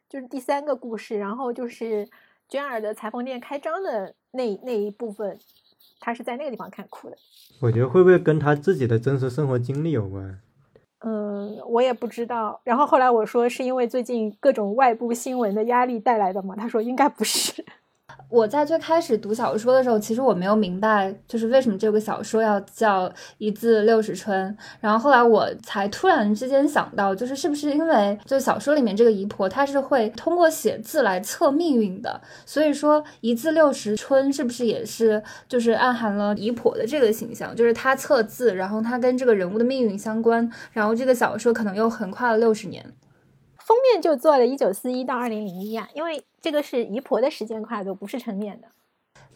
[0.08, 2.08] 就是第三个故事，然后就是
[2.48, 5.38] 娟儿的裁缝店开张的那那一部分，
[6.00, 7.16] 他是在那个地方看哭的。
[7.60, 10.40] 我觉得会不会跟他自己的真实生活经历有关？
[11.04, 12.60] 嗯，我也不知道。
[12.64, 17.64] 然后后来我说是因为最近各种外部新闻的压力带来的嘛，他说应该不是。
[18.32, 24.56] 我在最开始读小说的时候，其实我没有明白，就是为什么这个小说要叫一字六十春。
[24.80, 42.82] 然后后来我才突然之间想到，就是是不是因为就小说里面这个姨婆，她是会通过写字来测命运的，所以说一字六十春是不是也是就是暗含了姨婆的这个形象，就是她测字，然后她跟这个人物的命运相关，然后这个小说可能又横跨了六十年。
[43.64, 48.68] 封面就做了一九四一到二零零一啊，因为这个是姨婆的时间跨度，不是成年的。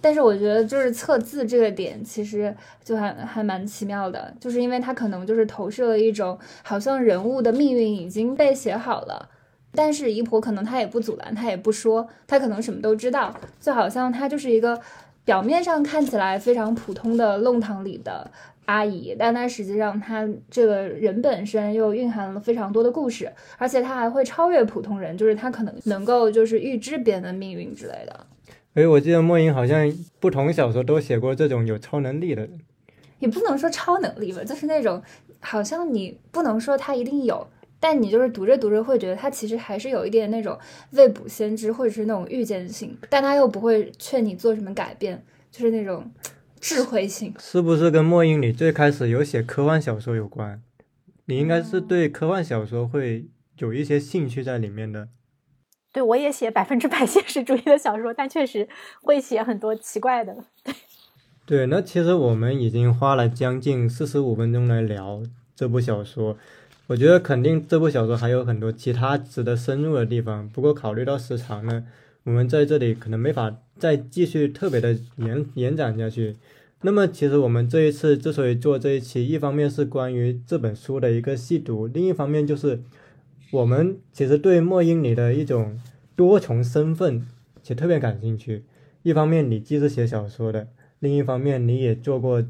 [0.00, 2.54] 但是我觉得就是测字这个点，其实
[2.84, 9.28] 就还还蛮奇妙的，就是因为他可能就是投射了一种好像人物的命运已经被写好了，
[9.72, 14.80] 但是姨婆可能她也不阻拦，她也不说，她可能什么都知道，就好像她就是一个
[15.24, 18.30] 表面上看起来非常普通的弄堂里的。
[18.66, 28.26] 阿姨，但她实际上，她这个人本身又蕴含了非常多的故事，而且她还会超越普通人，就是她可能能够就是预知别人的命运之类的。
[28.74, 29.90] 哎，我记得莫英好像
[30.20, 32.60] 不同小说都写过这种有超能力的人，
[33.20, 35.02] 也不能说超能力吧，就是那种
[35.40, 37.46] 好像你不能说他一定有，
[37.80, 40.58] 但你就是读着读着会觉得他其实还是有一点那种
[40.90, 46.10] 未卜先知或者是那种预见性，但他又不会劝你做什么改变，就是那种。
[46.60, 50.62] 智慧性是不是跟莫英里最开始有写科幻小说有关？
[51.26, 53.26] 你应该是对科幻小说会
[53.58, 55.08] 有一些兴趣在里面的。
[55.92, 58.68] 对，我也写百分之百现实主义的小说，但确实
[59.02, 60.36] 会写很多奇怪的。
[61.46, 65.22] 对，那其实我们已经花了将近四十五分钟来聊
[65.54, 66.36] 这部小说，
[66.88, 70.48] 我觉得肯定这部小说还有很多其他值得深入的地方。
[70.48, 71.86] 不过考虑到时长呢，
[72.24, 76.36] 我们在这里可能没法再继续特别的延延展下去。
[76.82, 82.80] 那么，其实我们这一次之所以做这一期，一方面是关于这本书的一个细读，另一方面就是
[83.50, 85.80] 我们其实对莫英里的一种
[86.14, 87.26] 多重身份
[87.62, 88.64] 其实特别感兴趣。
[89.02, 90.68] 一方面，你既是写小说的。
[90.98, 92.44] 另一方面，你也做过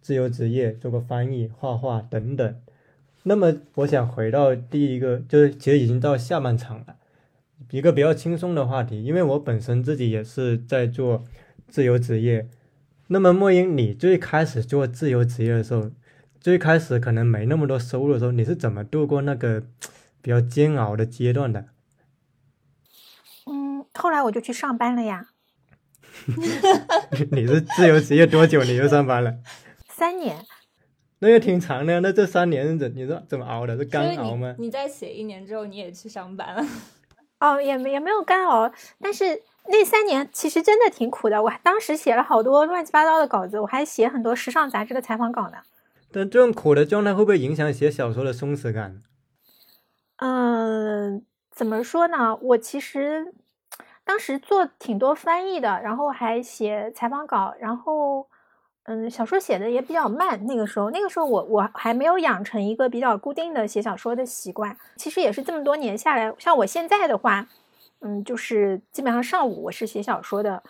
[0.00, 2.54] 自由职业，做过翻译、画画等等。
[3.22, 6.96] 那么，我想回到第一个，就是其实已经到下半场了，
[7.70, 9.02] 一个比较轻松的话题。
[9.04, 11.24] 因为我本身自己也是在做
[11.68, 12.48] 自由职业。
[13.08, 15.90] 那么，莫英，你最开始做自由职业的时候，
[16.40, 19.62] 最开始可能没那么多收入的时候，你是怎么度过那个
[20.22, 21.66] 比较煎熬的阶段的？
[23.46, 25.30] 嗯，后来我就去上班了呀。
[27.32, 28.62] 你是自由职业多久？
[28.62, 29.38] 你就上班了？
[29.88, 30.44] 三年，
[31.18, 32.00] 那也挺长的。
[32.00, 33.76] 那这三年怎你说怎么熬的？
[33.76, 34.54] 是干熬吗？
[34.58, 36.64] 你在写一年之后，你也去上班了？
[37.40, 38.70] 哦，也没也没有干熬，
[39.00, 41.42] 但是那三年其实真的挺苦的。
[41.42, 45.58] 我当时写了好多乱七八糟的稿子，我还写很多时尚杂志的采访稿呢。
[46.12, 49.02] 但这种苦的状态会不会影响写小说的松弛感？
[50.18, 52.36] 嗯，怎么说呢？
[52.36, 53.34] 我其实。
[54.02, 58.26] 当时做挺多翻译的，然后还写采访稿，然后，
[58.92, 60.44] 嗯，小说写的也比较慢。
[60.46, 64.76] 那个时候，那个时候我我还没有养成一个比较固定的写小说的习惯。
[64.96, 67.46] 其实也是这么多年下来，像我现在的话，
[68.00, 70.60] 嗯，就是基本上上午我是写小说的，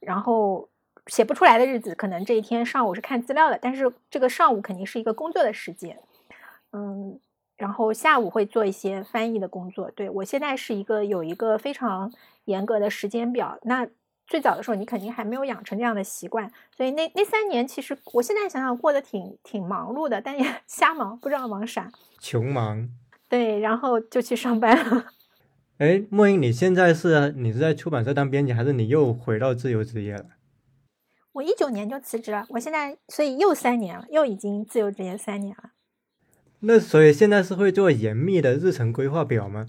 [0.00, 0.68] 然后
[1.06, 6.00] 写不出来的日子，可能这一天上午是看资料的，但是这个上午肯定是一个工作的时间，
[6.72, 7.20] 嗯。
[7.56, 9.90] 然后下午会做一些翻译的工作。
[9.90, 12.12] 对我现在是一个有一个非常
[12.44, 13.58] 严格的时间表。
[13.62, 13.84] 那
[14.28, 21.90] 最早的时候你肯定还没有养成这样的习惯，所以那那三年其实我现在想想过得挺挺忙碌的，但也 瞎忙，不知道忙啥。
[22.20, 22.88] 穷忙。
[23.28, 25.06] 对，然后就去上班了。
[25.78, 30.26] 哎，莫英，你现在是你是在出版社当编辑，还是你又回到自由职业了？
[31.32, 35.70] 我一九年就辞职了，我现在所以又三年了，又已经自由职业三年了。
[36.60, 39.66] 那所以现在是会做严密的日程规划表吗？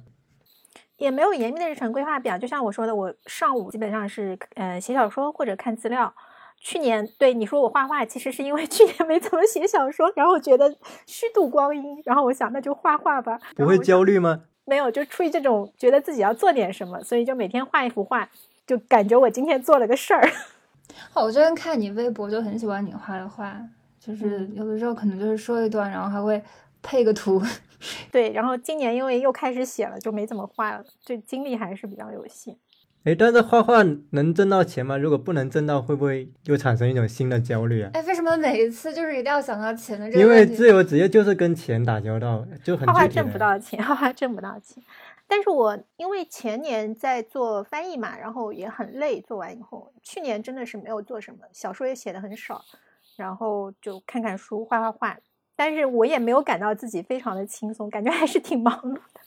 [0.99, 6.13] 也没有严密的日程规划表，就像我说的，我上午基本上是呃写小说或者看资料。
[6.61, 10.69] 去年对你说我画画，其实是因为 去年没怎么写小说，然后我觉得
[11.05, 13.39] 虚度光阴，然后我想那就画画吧。
[13.55, 14.41] 不会焦虑吗？
[14.65, 18.29] 没有，就出于这种觉得自己要做点什么，所以就每天画一幅画，
[18.67, 20.29] 就感觉我今天做了个事儿。
[21.11, 23.57] 好，我最近看你微博就很喜欢你画的画，
[23.99, 26.43] 就是有的时候可能就是说一段，然后还会。
[26.81, 27.41] 配个图，
[28.11, 32.57] 对，然后今年因为又开始写了，就没怎么画了，就精力还是比较有限。
[33.05, 34.97] 哎，但是画画能挣到钱吗？
[34.97, 37.89] 如果不能挣到，会不会又产生一种新的焦虑啊？
[37.93, 40.19] 哎，为什么每一次就是一定要想到钱的这个？
[40.19, 44.83] 因为自由职业就是跟钱打交道，就很画画挣不到钱，画画挣不到钱。
[45.25, 52.61] 但是我因为前年在做翻译嘛，然后也很累，做完以后，去年真的是没有做什么，小说也写的很少，
[53.15, 55.17] 然后就看看书，画画画。
[55.59, 59.19] 但是我也没有感到自己非常的轻松，感觉还是挺忙碌的。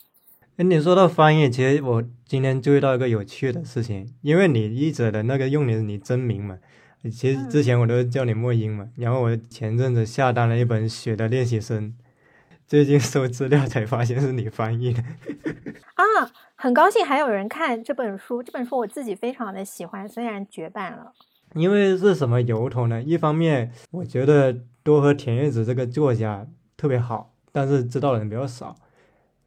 [0.56, 6.56] 哎，你说到翻译，其实我今天注意到一个有趣的事情，因为你译者的那个用的是你真名嘛，
[7.02, 8.88] 其实之前我都叫你莫英嘛。
[8.96, 11.90] 然后我前阵子下单了一本《雪的练习生》，
[12.66, 15.02] 最近搜资料才发现是你翻译的。
[15.02, 21.12] 啊，很高兴还有人看这本书，这本书我自己非常的喜欢，虽然绝版了。
[21.54, 23.02] 因为是什么由头呢？
[23.02, 28.74] 一方面，我觉得多和田叶子这个作家特别好，但是知道的人比较少。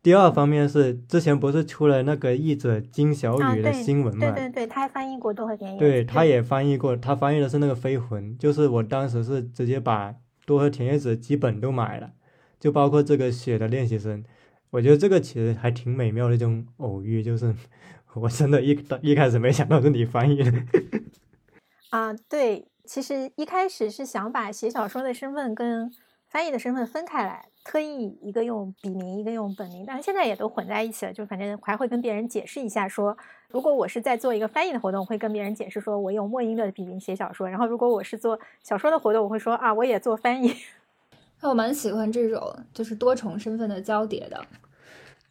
[0.02, 4.32] 第二方面是之前不是出了那个译者金小雨的新闻嘛？
[4.32, 5.80] 对对对，他还翻译过多和田叶。
[5.80, 10.14] 对，他也翻译过，他翻译的是那个《飞魂》，就是我当时是直接把
[10.46, 12.12] 多和田叶子几本都买了，
[12.60, 14.24] 就包括这个《雪的练习生》。
[14.70, 17.56] 我觉得这个其实还挺美妙的一种偶遇，就是
[18.14, 20.54] 我真的一一开始没想到是你翻译的。
[21.90, 25.92] 啊，对，其实一开始是想把写小说的身份跟
[26.28, 31.14] 翻译的身份分开来，特意一个用笔名，一个用本名，但是现在也都混在一起了。
[31.14, 33.18] 就反正还会跟别人解释一下，说
[33.50, 37.50] 如果我是在做一个翻译的活动，会跟别人解释说我用莫音的笔名写小说。
[37.50, 40.54] 然后如果我是做小说的活动，我会说啊，我也做翻译。
[41.42, 44.46] 我蛮喜欢这种就是多重身份的交叠的。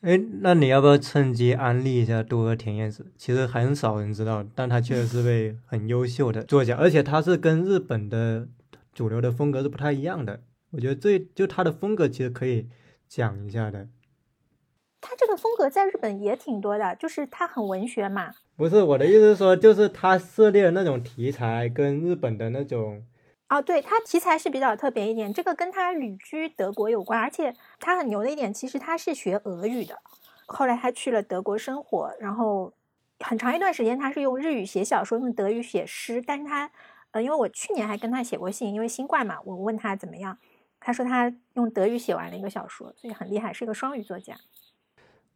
[0.05, 3.07] 哎，那你要不要趁机安利一下多和田叶子？
[3.17, 8.47] 其实很少人知道，但他确实是位很优秀的作家，而且他是跟日本的
[8.93, 10.43] 主流的风格是不太一样的。
[10.73, 12.69] 我觉得这就他的风格其实可以
[13.09, 13.89] 讲一下的。
[15.01, 18.31] 他这个风格在日本也挺多的，就是他很文学嘛。
[18.57, 23.03] 不是我的意思是说，就是他涉猎的那种题材跟日本的那种。
[23.55, 29.97] 哦，对，他题材是比较特别一点，这个跟他旅居德国有关，而且他很牛的一点，其实他是学俄语的，
[30.47, 32.73] 后来他去了德国生活，然后
[33.21, 36.69] 很长一段时间他是用日语写小说，用德语写诗，但是他，
[37.13, 40.37] 呃，因为我去年还跟他写过信，因为新冠嘛，我问他怎么样，
[40.81, 44.35] 他说他用德语写完了一个小说，所以很厉害，是个双语作家。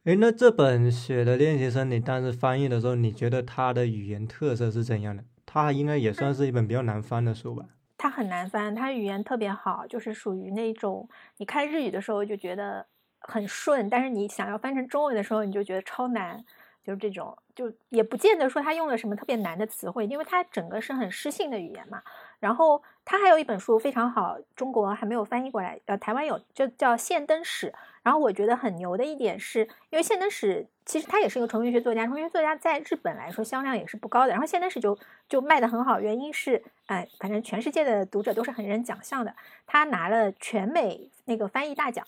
[0.02, 5.22] 哎，那这本《雪的练习生》你当时翻译的时候，你觉得它的语言特色是怎样的？
[5.46, 7.66] 它应该也算是一本比较难翻的书吧？
[7.98, 12.86] 他很难翻，他语言特别好，就是属于那种你看日语的时候就觉得
[13.18, 16.42] 很顺，但是你想要翻成中文的时候，你就觉得超难，
[16.84, 22.00] 就是这种，就也不见得说他用了什么特别难的词汇，因为他整个是很诗性的语言嘛。
[22.40, 27.70] 然后他还有一本书非常好，中国还没有翻译过来，呃，台湾有，就叫《现灯史》。
[28.02, 34.30] 然后我觉得很牛的一点是，因为现灯史其实他也是一个纯文学作家，纯文学作家在日本来说销量也是不高的。
[34.30, 34.96] 然后现灯史就
[35.28, 39.34] 就卖的很好，原因是，哎，反正全世界的读者都是很认奖项的。
[39.66, 42.06] 他拿了全美那个翻译大奖，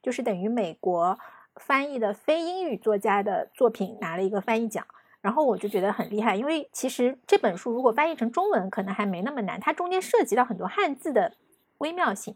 [0.00, 1.18] 就是等于美国
[1.56, 4.86] 翻译的非英语作家的作品拿了一个翻译奖。
[5.22, 11.32] 然后我就觉得很厉害，因为其实这本书如果翻译成中文可能还没那么难，它中间涉及到很多汉字的
[11.78, 12.34] 微妙性。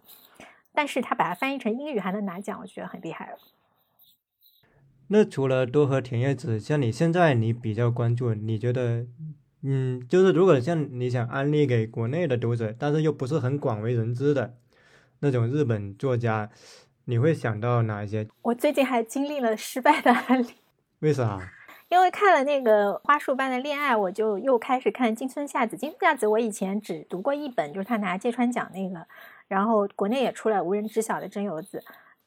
[0.79, 3.39] 但是它把它翻译成英语还能拿奖，我觉得很厉害了。
[5.09, 9.07] 那除了多和田叶子，像你现在你比较关注，你觉得，
[9.63, 14.55] 嗯，就是如果像你想安利给国内的读者，但是又不是很广为人知的
[15.21, 16.51] 那种日本作家，
[17.07, 18.29] 你会想到哪一些？
[18.43, 20.49] 我最近还经历了失败的案例。
[20.99, 21.41] 为啥？
[21.89, 25.77] 因为看了那个《花束般的恋爱》，我就又开始看金村夏子。
[25.77, 29.07] 金村夏子我以前只读过一本，就是他拿芥川奖那个。
[29.47, 31.85] 然后国内也出了无人知晓的真由子，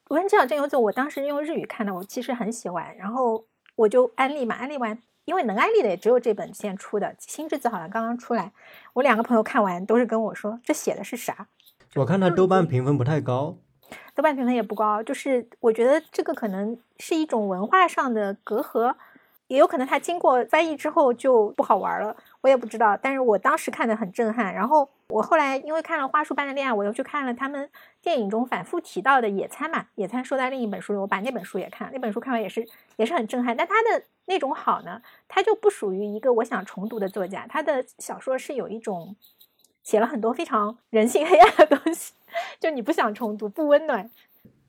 [0.09, 2.95] 无人知晓真由子，我当时用日语看的，我其实很喜欢。
[2.95, 3.43] 然后
[3.75, 8.53] 我就安利嘛，安利完，因为能安利的也只有这本现出的《新之子》，好像刚刚出来。
[8.93, 11.47] 我两个朋友看完都是跟我说，这写的是啥？
[11.95, 13.57] 我看他豆瓣评分不太高，
[14.15, 18.95] 豆瓣评分也不高，就是我觉得这个可能是一种文化上的隔阂。
[19.49, 22.95] 也有可能他经过翻译之后就不好玩了，我也不知道。
[23.01, 27.67] 但是我当时看的很震撼，然后我后来因为看了《花束般的恋爱》，我又去看了他们
[27.99, 32.65] 电影中反复提到的《野餐》嘛，《野餐》说在另一本书里，我把那本书也看，那本书看完也是
[32.97, 33.57] 也是很震撼。
[33.57, 39.15] 但他的那种好呢，他就不属于一个我想重读的作家，他的小说是有一种
[39.81, 42.13] 写了很多非常人性黑暗的东西，
[42.61, 44.11] 就你不想重读，不温暖。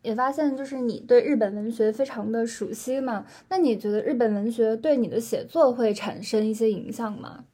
[0.02, 3.26] 也发现，就是你对日本文学非常的熟悉嘛？
[3.48, 7.44] 那你觉得日本文学对你的写作会产生一些影响吗？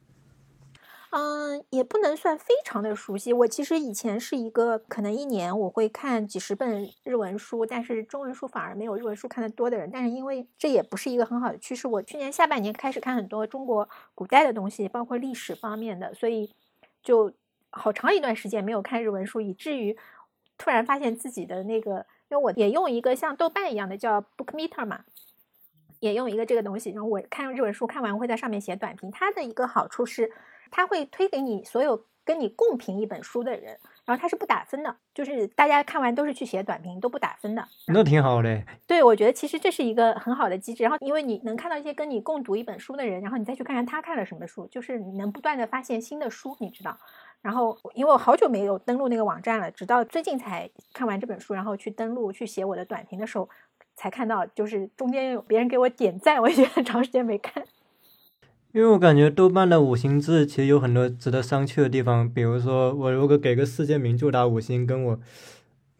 [1.11, 3.33] 嗯，也不能算非常的熟悉。
[3.33, 9.89] 我其实以前是一个可能一年我会看几十本日文书，但是中文书反而没有日文书看的多的人。
[9.91, 16.53] 但是因为这也不是一个很好的趋势，我去年下半年开始看很多中国古代的东西，包括历史方面的，所以
[17.03, 17.33] 就
[17.71, 19.97] 好长一段时间没有看日文书，以至于
[20.59, 22.07] 突然发现自己的那个。
[22.29, 25.05] 因为我也用一个像豆瓣一样的叫 Bookmeter 嘛，
[26.01, 26.91] 也用一个这个东西。
[26.91, 29.11] 然后我看这本书看完会在上面写短评。
[29.11, 30.33] 它的一个好处是，
[30.71, 37.65] 它会推给你所有跟你共评一本书的人，然后它是不打分的，就是大家看完都是去写短评，都不打分的。
[37.87, 38.61] 那挺好的。
[38.89, 40.83] 对，我觉得其实这是一个很好的机制。
[40.83, 46.99] 然后因为你能看到一些跟你共读一本书的人，然后你再去看看他看了什么书，就是你能不断的发现新的书，你知道。
[47.47, 53.49] 然后，因为我好久没有登录那个网站了，直到最近才看完这本书，然后去登录去写我的短评的时候，
[53.95, 57.63] 才看到，就是中间有别人给我点赞，我已经很长时间没看。
[58.75, 65.21] 因为我感觉豆瓣的五星制其实有很多值得商榷的地方，比如说我如果给个世界名著打五星，跟我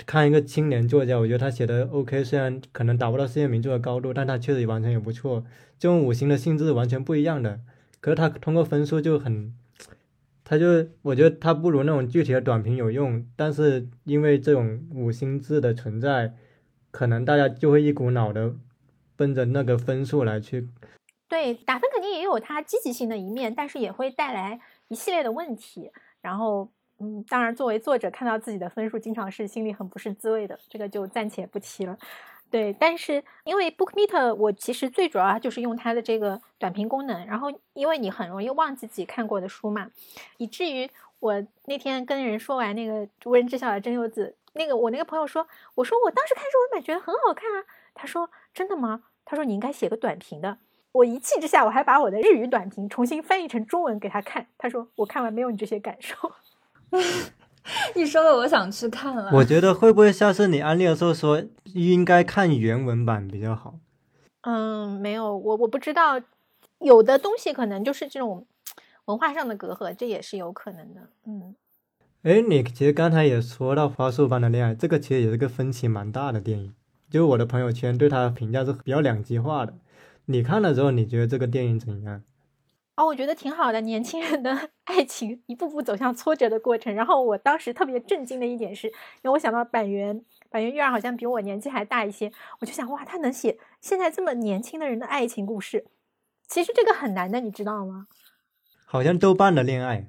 [0.05, 5.45] 看一个青年作家，我觉得他写的 OK，虽然可能达不到世界名著的高度，但他确实完全也不错。
[5.79, 7.61] 这种五星的性质完全不一样的，
[8.01, 9.55] 可是他通过分数就很。
[10.49, 16.33] 他就我觉得他不如那种具体的短评有用，但是因为这种五星制的存在，
[16.93, 18.55] 可能大家就会一股脑的
[19.17, 20.69] 奔着那个分数来去。
[21.29, 25.91] 对，打分肯定也有它积极性的一面，但是也会带来一系列的问题。
[26.21, 26.71] 然后，
[27.01, 31.99] 嗯，当然作为作者看到自己的分数，经常是心里很不是滋味的，这个就暂且不提了。
[32.51, 37.27] 对，但是因为 Bookmeter，我其实最主要就是用它的这个短评功能。
[37.27, 39.91] 然后，因为你很容易忘记自己看过的书嘛，
[40.39, 40.89] 以至于
[41.19, 47.65] 我那天跟人说完那个无人知晓的真由子，那个我那个朋友说，我说我当时看日文版觉得很好看啊。
[47.95, 49.03] 他说真的吗？
[49.25, 50.59] 他说你应该写个短评的。
[50.93, 54.47] 我一气之下，我还把我的日语短评重新翻译成中文给他看。
[54.57, 56.33] 他说我看完没有你这些感受。
[57.95, 59.31] 你说的我想去看了。
[59.33, 61.43] 我觉得会不会下次你安利的时候说
[61.75, 63.75] 应该看原文版比较好？
[64.43, 66.21] 嗯，没有，我我不知道，
[66.79, 68.47] 有的东西可能就是这种
[69.07, 71.09] 文化上的隔阂，这也是有可能的。
[71.27, 71.55] 嗯，
[72.23, 76.75] 哎，你其实刚才也说到《花束般的恋爱》，这个其实也是个分歧蛮大的电影。
[77.11, 79.75] 就是我的朋友圈对他的评价是比较两极化的。
[80.27, 82.23] 你看了之后，你觉得这个电影怎样？
[82.97, 86.95] 哦，我觉得挺好的，年轻人的 爱情一步步走向挫折的过程。
[86.95, 88.95] 然后我当时特别震惊的一点是，因
[89.25, 95.85] 为我想到板垣板垣瑞二好像比我年纪还大一些，我就想哇，他能写现在这么年轻的人的爱情故事，
[96.49, 98.07] 其实这个很难的，你知道吗？
[98.87, 100.07] 好像豆瓣的恋爱。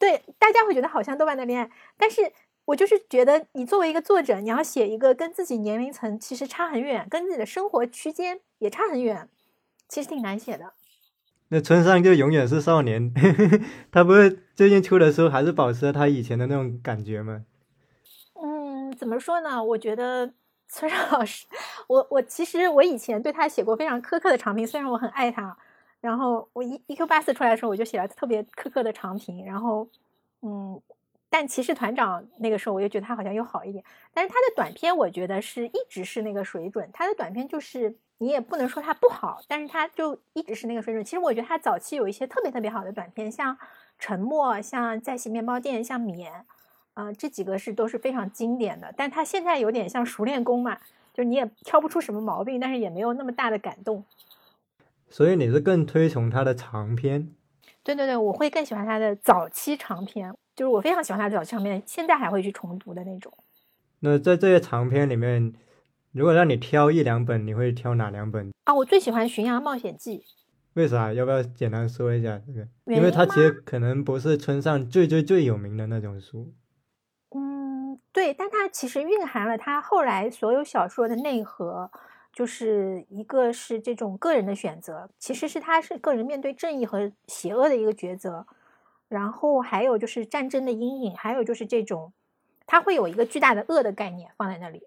[0.00, 2.32] 对，大家会觉得好像豆瓣的恋爱，但是
[2.64, 9.28] 我就是觉得你作为一个作者，你要写一个跟自己年龄层其实差很远，跟自己的生活区间也差很远，
[9.86, 10.72] 其实挺难写的。
[11.54, 13.12] 那村上就永远是少年，
[13.92, 17.44] 他不是最近出的时候还是保持了他以前的那种感觉吗？
[18.42, 19.62] 嗯，怎么说呢？
[19.62, 20.32] 我觉得
[20.66, 21.46] 村上老师，
[21.88, 25.54] 我我其实我以前对他写过非常苛刻的长评，虽然我很爱他。
[26.00, 29.44] 然后我一一 Q 八四出来的时候，我就写了特别苛刻的长评。
[29.44, 29.86] 然后，
[30.40, 30.80] 嗯，
[31.28, 33.84] 但骑士团长那个时候，我就觉得他好像又好一点。
[34.14, 36.88] 但是他的短片，我觉得是一直是那个水准。
[36.94, 41.04] 他的短片就是你也不能说他不好，但是他就一直是那个水准。
[41.04, 43.52] 其实我觉得他早期有一些特别特别好的短片，像
[43.98, 46.32] 《沉默》、像《在线面包店》、像《棉》，
[46.94, 48.94] 呃，这几个是都是非常经典的。
[48.96, 50.78] 但他现在有点像熟练工嘛，
[51.12, 54.04] 就你也挑不出什么毛病，但是也没有那么大的感动。
[55.10, 57.28] 所以你是更推崇他的长篇？
[57.82, 63.32] 对对对，我会更喜欢他的早期长篇，就是我非常喜欢他的早期长篇，现在还会去重读的那种。
[63.98, 65.52] 那在这些长篇里面，
[66.12, 68.52] 如果让你挑一两本，你会挑哪两本？
[68.64, 70.18] 啊，我最喜欢《巡洋冒险记》。
[70.74, 71.12] 为啥？
[71.12, 72.68] 要不要简单说一下这个？
[72.94, 76.52] 因为它其实可能不是村上最最最有名的那种书。
[77.30, 81.90] 嗯，对，但它其实蕴含了他后来所有小说的内核。
[82.34, 88.46] 就是一个是这种个人的选择，其实是他是个人面对正义和邪恶的一个抉择，
[89.08, 92.14] 然后还有就是战争的阴影，还有就是这种
[92.64, 94.82] 他会有一个巨大的恶的概念放在那里，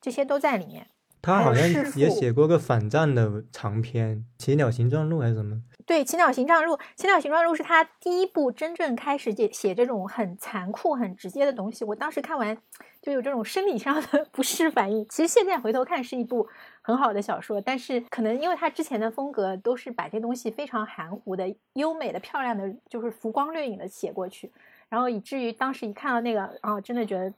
[0.00, 0.86] 这些都在里面。
[1.20, 5.60] 他好像也写过个反战的长篇《奇鸟形状录》还是什么？
[5.84, 11.84] 对，《奇鸟形状录》，《奇鸟形状录》是他第一部真正开始写写这种很残酷、很直接的东西。
[11.84, 12.56] 我当时看完
[13.02, 15.04] 就有这种生理上的 不适反应。
[15.08, 16.46] 其实现在回头看是一部
[16.82, 24.52] 很好的小说，但是可能因为他之前的风格都是把这东西非常含糊的、优美的、漂亮的，就是浮光掠影的写过去，
[24.88, 27.32] 然后以至于当时一看到那个啊，真的觉得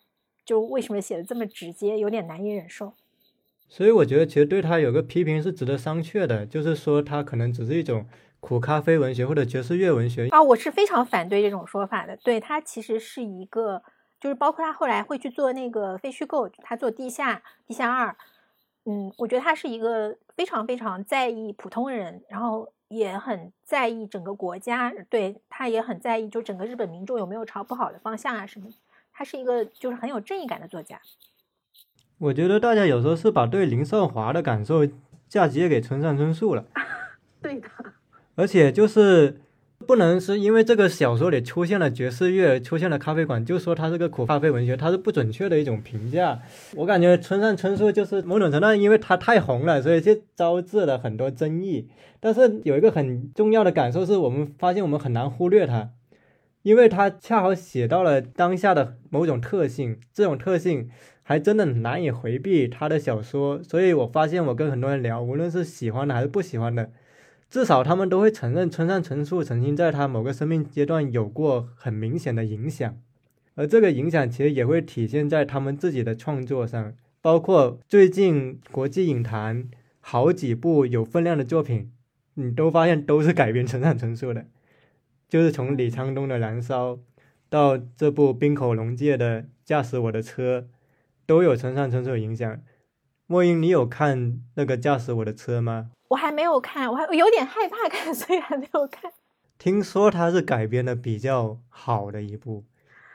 [0.51, 2.92] 就为什么写的这么直接，有点难以忍受。
[3.68, 8.05] 所以我觉得，其实对他有个批评是值得商榷的，就是说他可能只是一种
[8.40, 10.42] 苦咖啡文学或者爵士乐文学啊。
[10.42, 12.16] 我是非常反对这种说法的。
[12.16, 13.80] 对他其实是一个，
[14.18, 18.16] 就是包括他后来会去做那个非虚构，他做地下地下二，
[18.86, 28.66] 嗯，我觉得他是一个非常非常在意普通人，然后也很在意整个国家，对他也很在意，就整个日本民众有没有朝不好的方向啊什么。
[29.20, 30.98] 他是一个就是很有正义感的作家。
[32.16, 34.88] 我觉得大家有时候是把对林少华的感受
[35.28, 36.64] 嫁接给村上春树了。
[37.42, 37.68] 对的。
[38.34, 39.42] 而且就是
[39.86, 46.40] 不能是因为这个小说里出现了爵士乐，出现了咖啡馆，就说它是个苦咖啡文学，它是不准确的一种评价。
[46.76, 51.90] 我感觉村上春树就是某种程度上，因为他太红了，所以就招致了很多争议。
[52.20, 55.90] 但是有一个很重要的感受是我们发现我们很难忽略他，
[56.62, 60.90] 因为他恰好写到了当下的某种特性，这种特性。
[61.22, 66.90] 还真的难以回避他的小说，所以我发现我跟很多人聊，无论是喜欢的还是不喜欢的，
[67.48, 72.96] 至少他们都会承认村上春树曾经在他某个生命阶段有过很明显的影响，
[73.54, 79.68] 而这个影响其实也会体现在他们自己的创作上，包括最近国际影坛
[80.00, 81.92] 好几部有分量的作品，
[82.34, 84.46] 你都发现都是改编村上春树的，
[85.30, 86.92] 就是从李沧东的《燃烧》
[87.48, 90.60] 到这部冰口龙介的《驾驶我的车》。
[91.26, 92.60] 都有村上春树影响。
[93.28, 95.92] 莫英，你有看那个驾驶我的车吗？
[96.08, 99.12] 我还没有看，我还有点害怕看，所以还没有看。
[99.56, 102.64] 听说它是改编的比较好的一部。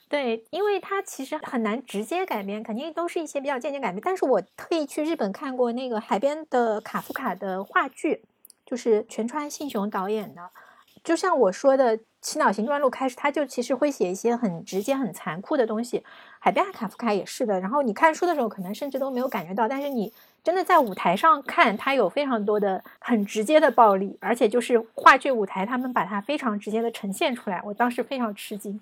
[0.08, 4.02] 对，因为它其实很难直接改编，肯定都是一些比较间接改编。
[4.02, 8.24] 但是我特意去日本看过那个海边的卡夫卡的话剧，
[8.66, 10.52] 就是全川信雄导演的。
[11.06, 16.04] 就像我说的，《七鸟行专录》开始，他就其实会写一些很直接、很残酷的东西。
[16.40, 17.60] 海边卡夫卡也是的。
[17.62, 20.12] 然后你看书的时候，可能甚至都没有感觉到，但是你
[20.44, 27.62] 真的在舞台上看，他有非常多的很直接的暴力，而且就是话剧舞台，他们把它非常直接的呈现出来。
[27.64, 28.82] 我当时非常吃惊。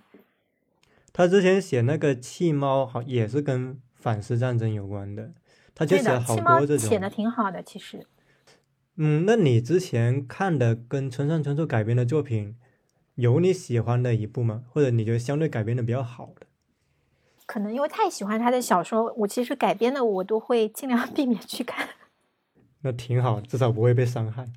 [1.11, 5.29] 他之前写那个《弃猫》，好也是跟反思战争有关的。
[5.75, 6.89] 他就写好多这种。
[6.89, 8.05] 写的挺好的，其实。
[8.95, 12.55] 嗯，那你之前看的跟村上春树改编的作品，
[13.15, 14.63] 有你喜欢的一部吗？
[14.69, 16.45] 或者你觉得相对改编的比较好的？
[17.47, 21.89] 可能因为太喜欢他的小说，我其实改编的我都会尽量 避免去看。
[22.81, 24.47] 那挺好，至少不会被伤害。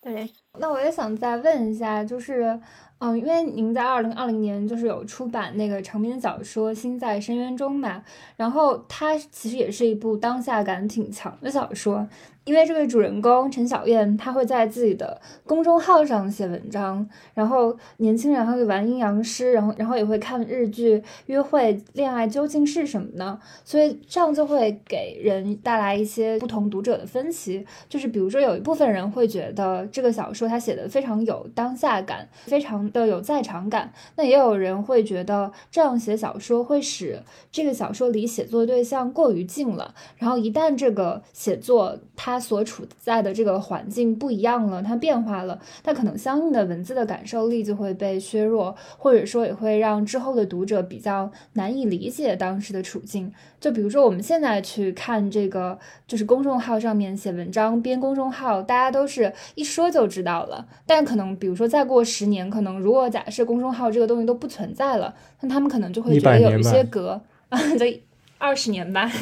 [0.00, 2.60] 对，那我也想再问一下，就是，
[2.98, 8.04] 嗯，因为您在二零二零年就是有出版那个长篇小说《心在深渊中》嘛，
[8.36, 12.08] 然后它其实也是一部当下感挺强的小说。
[12.46, 23.38] 因为这位主人公陈小燕，她会在自己的公众号上写文章，然后年轻人还会玩阴阳师，然后然后也会看日剧，约会恋爱究竟是什么呢？
[23.64, 27.66] 所以这样就会给人带来一些不同读者的分歧。
[27.88, 33.92] 就是比如说，有一部分人会觉得这个小说他写的非常有当下感，非常的有在场感。
[34.14, 37.20] 那也有人会觉得这样写小说会使
[37.50, 39.92] 这个小说离写作对象过于近了。
[40.16, 53.32] 然后一旦这个写作它他所处在的这个环境不一样了，它变化了，那可能相应的文字的感受力就会被削弱，或者说也会让之后的读者比较难以理解当时的处境。
[53.58, 60.66] 就比如说我们现在去看这个，就是公众号上面写文章编公众号，大家都是一说就知道了。
[60.84, 67.18] 但可能比如说再过十年，可能如果假设公众号这个东西都不存在了，那他们可能就会觉得有一些隔
[67.48, 68.04] 啊， 对，
[68.36, 69.10] 二十年吧。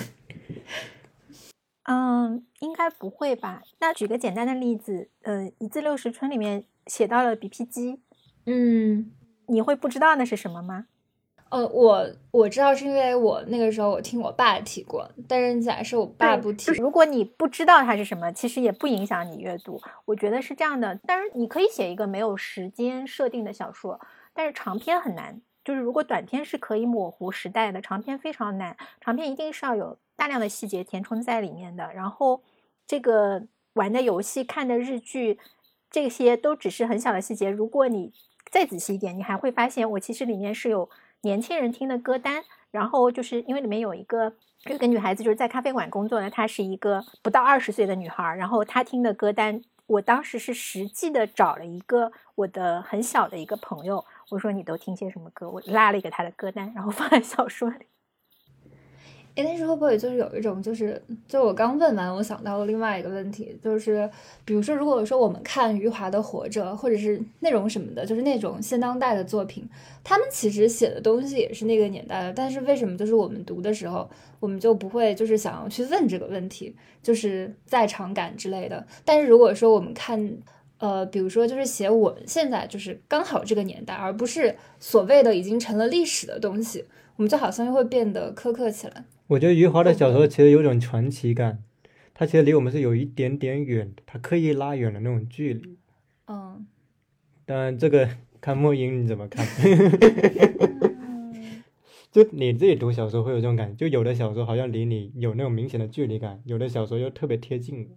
[1.86, 3.62] 嗯，应该不会吧？
[3.78, 8.00] 那举个简单的例子，呃，《一字六十春》里面写到了 BP 机，
[8.46, 9.12] 嗯，
[9.46, 10.86] 你会不知道那是什么吗？
[11.50, 19.80] 呃，我我知道是因为我那个时候我听我爸提过，但是假设我爸不提，如果你不知道它是什么，其实也不影响你阅读。
[20.06, 24.00] 我觉得是这样的，当然你可以写一个没有时间设定的小说，
[24.32, 25.40] 但是长篇很难。
[25.64, 29.98] 就是如果短篇是可以模糊时代的，长篇非常难，长篇一定是要有。
[30.16, 32.40] 大量的细节填充在里面的，然后
[32.86, 35.38] 这个玩的游戏、看的日剧，
[35.90, 37.50] 这些都只是很小的细节。
[37.50, 38.12] 如果你
[38.50, 40.88] 再仔细一点，你还会发现，我其实里面是有
[41.22, 42.44] 年轻人听的歌单。
[42.70, 48.34] 然后就是因为里面有一个有个女孩子就是在咖啡馆工作的，她是一个不到二十岁的女孩。
[48.34, 55.48] 然后她听的歌单，我当时是实际的找了一个我的很小的一个朋友，我说你都听些什么歌？
[55.48, 57.86] 我拉了一个她的歌单，然后放在小说里。
[59.34, 64.08] 哎，但是会不会就是有一种，就是就我刚问完，我想到了另外一个问题，就是
[64.44, 69.68] 比如说，如果说我们看余华的《活着》，或者是内容什么的，就是那种现当代的作品，
[70.04, 74.08] 他们其实写的东西也是那个年代的，但是为什么就是我们读的时候，
[74.38, 76.72] 我们就不会就是想要去问这个问题，
[77.02, 78.86] 就是在场感之类的？
[79.04, 80.36] 但是如果说我们看，
[80.78, 86.84] 呃，比如说就是写我们现在就是刚好这个年代，而不是所谓的已经成了历史的东西，
[87.16, 89.04] 我们就好像又会变得苛刻起来。
[89.28, 91.62] 我觉得余华的小说其实有种传奇感，
[92.12, 95.78] 他其实离我们是有一点点远的，他刻意拉远了那种距离。
[96.26, 96.66] 嗯，
[97.46, 98.08] 当然这个
[98.40, 99.46] 看莫英你怎么看？
[102.12, 107.96] 就你自己读小说会有这种感觉，就有的小说好像离你有那种明显的距离感，有的小说又特别贴近。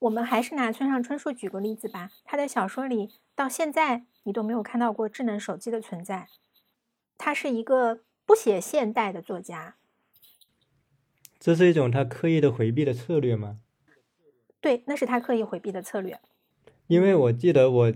[0.00, 6.26] 我们还是拿村上春树举个例子吧，他的小说里到现在你都没有看到过智能手机的存在，
[7.16, 9.76] 他是一个不写现代的作家。
[11.38, 13.58] 这是一种他刻意的回避的策略吗？
[14.60, 16.20] 对，那是他刻意回避的策略。
[16.86, 17.92] 因为我记得我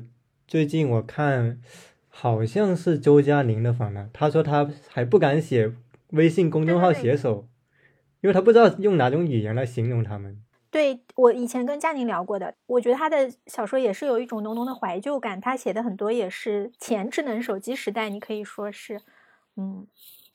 [0.48, 1.60] 最近我看，
[2.08, 5.72] 好像是周嘉宁的访谈，他说他还不敢写
[6.10, 7.46] 微信公众号写手，
[8.20, 10.42] 因为他不知道用哪种语言来形容他们。
[10.70, 19.00] 对我以前跟佳宁聊过的，我觉得他的小说也是有一种浓浓的怀旧感，他写的很多也是前智能手机时代，你可以说是，
[19.56, 19.86] 嗯，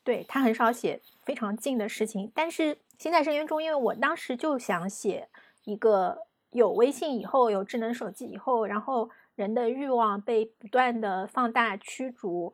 [0.04, 2.78] 对他很少写非常近的事情，但是。
[3.02, 5.28] 心在深渊中，因为我当时就想写
[5.64, 6.20] 一个
[6.52, 12.54] 有微信以后、有智能手机以后，然后人的欲望被不断的放大、驱逐、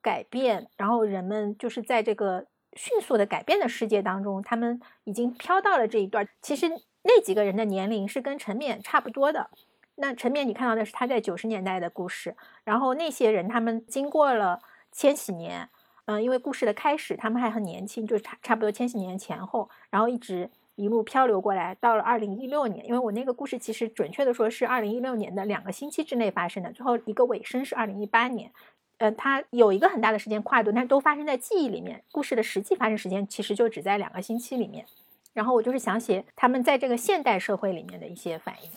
[0.00, 6.28] 改变，然后人们就是在这个迅速的改变的世界当中，他们已经飘到了这一段。
[6.40, 6.68] 其实
[7.02, 9.50] 那几个人的年龄是跟陈冕差不多的。
[9.96, 14.60] 那陈冕，你看到的是他在九十年代的故事，然后那些人他们经过了
[14.92, 15.68] 千禧年。
[16.10, 22.84] 嗯，因为故事的开始，他们还很年轻，就差差不多千禧年前后，然后一直一路漂流过来，到了二零一六年。
[22.84, 28.50] 因为我那个故事其实准确的说是二零一六年的两个星期之内发生的，最后一个尾声是二零一八年。
[28.98, 32.02] 呃，它有一个很大的时间跨度，但是都发生在记忆里面。
[32.10, 34.84] 故事的实际发生时间其实就只在两个星期里面。
[35.32, 38.70] 然后我就是想写他们在这个现代社会里面的一些反应。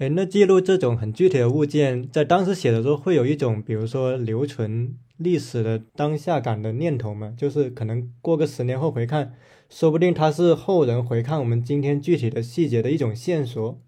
[0.00, 4.96] 哎，那记录这种很具体的物件，在当时写的时候，会有一种比如说留存。
[5.20, 9.34] 历史的当下感的念头吗，就是可能过个十年后回看，
[9.68, 13.78] 说不定它是后人回看我们今天具体的细节的一种线索。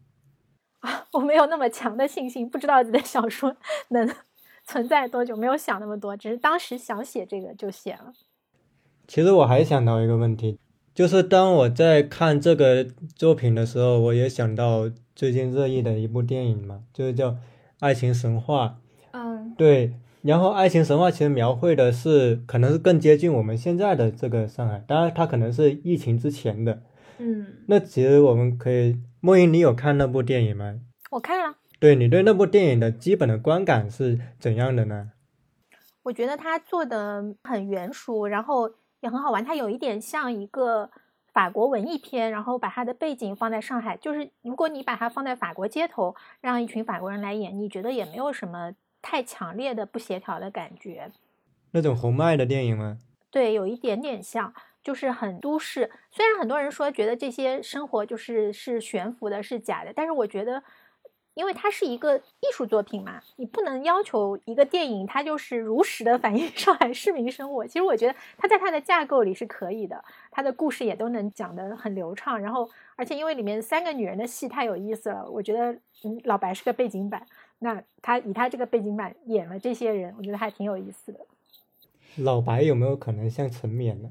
[0.80, 3.56] 啊， 我没有那么强的信心，不知道自己的小说
[3.88, 4.06] 能
[4.66, 8.12] 存在多久，没有想那么多，只是当时想写这个就写了。
[9.08, 10.58] 其实我还想到一个问题，
[10.94, 12.86] 就是当我在看这个
[13.16, 14.90] 作品的时候，我也想到
[15.22, 17.30] 最近热议的一部电影嘛，就是叫
[17.78, 18.80] 《爱情神话》。
[19.16, 26.82] 嗯，对，然后《爱情神话》其实描绘的是，可能是更接近我们现在的这个上海，当然它可能是疫情之前的。
[27.18, 30.80] 嗯，那其实我们可以，莫英，你有看那部电影吗？
[31.12, 35.12] 我看了，对你对那部电影的基本的观感是怎样的呢？
[36.02, 38.68] 我觉得他做的很圆熟，然后
[38.98, 39.44] 也很好玩。
[39.44, 40.90] 它有一点像一个
[41.32, 43.96] 法国文艺片，然后把它的背景放在上海。
[43.96, 51.10] 就是如果你把它放在法国街头，让一群法国人来演，你觉得也没有什么太强烈的不协调的感觉。
[51.72, 52.98] 那种红麦的电影吗？
[53.30, 54.52] 对，有一点点像，
[54.82, 55.90] 就是很都市。
[56.10, 60.62] 虽然很多人说觉得这些生活就是是悬浮的，是假的，但是我觉得。
[61.34, 67.66] 因为它是一个艺术作品嘛，你不能要求一个电影它就是如实的反映上海市民生活。
[67.66, 72.40] 其实我觉得它在它的架构里是可以的，它的故事也都能讲得很流畅。
[72.40, 75.72] 然后，而且因为里面三个女人的戏太有意思了，我觉得
[76.04, 77.26] 嗯，老白是个背景板，
[77.60, 81.20] 那他以他这个背景板演了这些人，我觉得还挺有意思的。
[82.18, 84.10] 老白有没有可能像陈冕呢？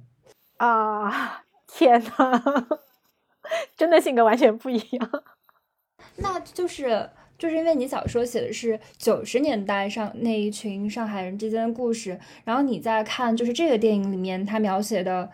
[0.58, 2.80] 啊，天哪，
[3.78, 5.24] 真的性格完全不一样。
[6.22, 15.30] 那就是就是因为你小说写的是九十年代上那一群上海人之间的故事，然后你在看就是这个电影里面他描写的，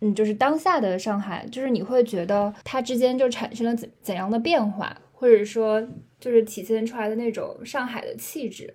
[0.00, 5.86] 嗯，就是当下的上海，就是你会觉得它之间就产生了怎怎样的变化，或者说
[6.18, 8.74] 就是体现出来的那种上海的气质，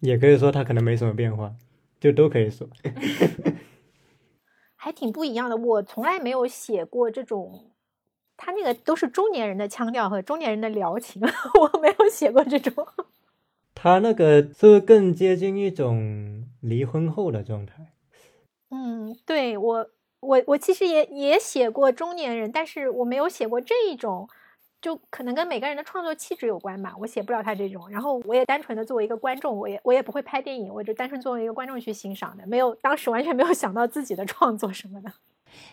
[0.00, 1.52] 也可以说它可能没什么变化，
[1.98, 2.68] 就都可以说，
[4.76, 5.56] 还挺不一样的。
[5.56, 7.72] 我从来没有写过这种。
[8.36, 12.86] 他那个都是中年人的腔调和中年人的聊情，我没有写过这种。
[13.74, 17.92] 他那个是不是更接近一种离婚后的状态？
[18.70, 24.28] 嗯，对我，我我其实也也写过中年人，但是我没有写过这一种，
[24.80, 26.94] 就可能跟每个人的创作气质有关吧。
[26.98, 35.12] 我写不了他这种，然后我也单纯的作为一个观众，我也我也不会拍电影，我就单纯作为一个观众去欣赏的，没有当时完全没有想到自己的创作什么的。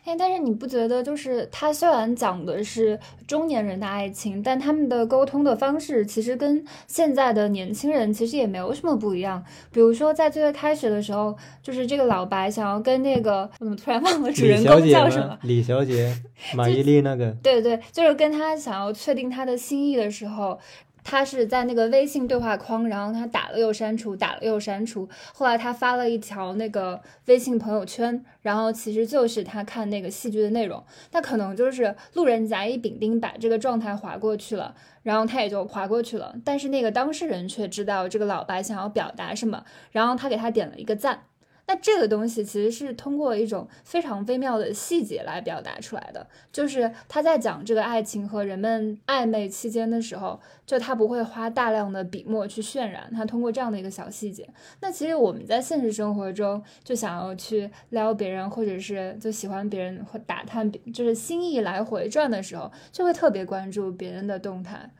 [0.03, 9.43] 哎，但是你不觉得，就是他虽然讲的是中年人的爱情，但他们的沟通的方式其实跟现在的年轻人其实也没有什么不一样。
[9.71, 15.37] 比如说，在最开始的时候，就是这个老白想要跟那个我怎么突然忘了主人公叫什么？
[15.43, 16.13] 李小姐，
[16.55, 17.31] 马伊琍那个。
[17.43, 20.59] 对对，就是跟他想要确定他的心意的时候。
[21.03, 25.07] 他是在那个微信对话框，然后他打了又删除，打了又删除。
[25.33, 30.83] 后来他发了一条那个微信朋友圈，然后其实就是他看那个戏剧的内容。
[31.11, 36.35] 那可能就是路人甲乙丙丁把这个状态划过去了，然后他也就划过去了。
[36.45, 41.23] 但是那个当事人却知道这个老白想要表达什么，然后他给他点了一个赞。
[41.71, 54.45] 那这个东西其实是通过一种非常微妙的细节来表达出来的，就是他在讲这个爱情和人们暧昧期间的时候，就他不会花大量的笔墨去渲染，他通过这样的一个小细节。
[54.81, 64.91] 那其实我们在现实生活中就想要去撩别人，或者是就喜欢别人或打探，就是心意来回转的时候，就会特别关注别人的动态。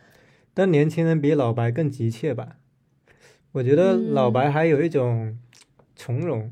[0.54, 2.56] 但年轻人比老白更急切吧？
[3.52, 5.38] 我觉得老白还有一种。
[5.94, 6.52] 从容，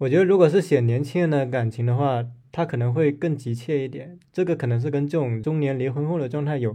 [0.00, 4.18] 我觉得如果是写年轻人的感情的话，他可能会更急切一点。
[4.32, 6.74] 这个可能是跟这种中年离婚后的状态有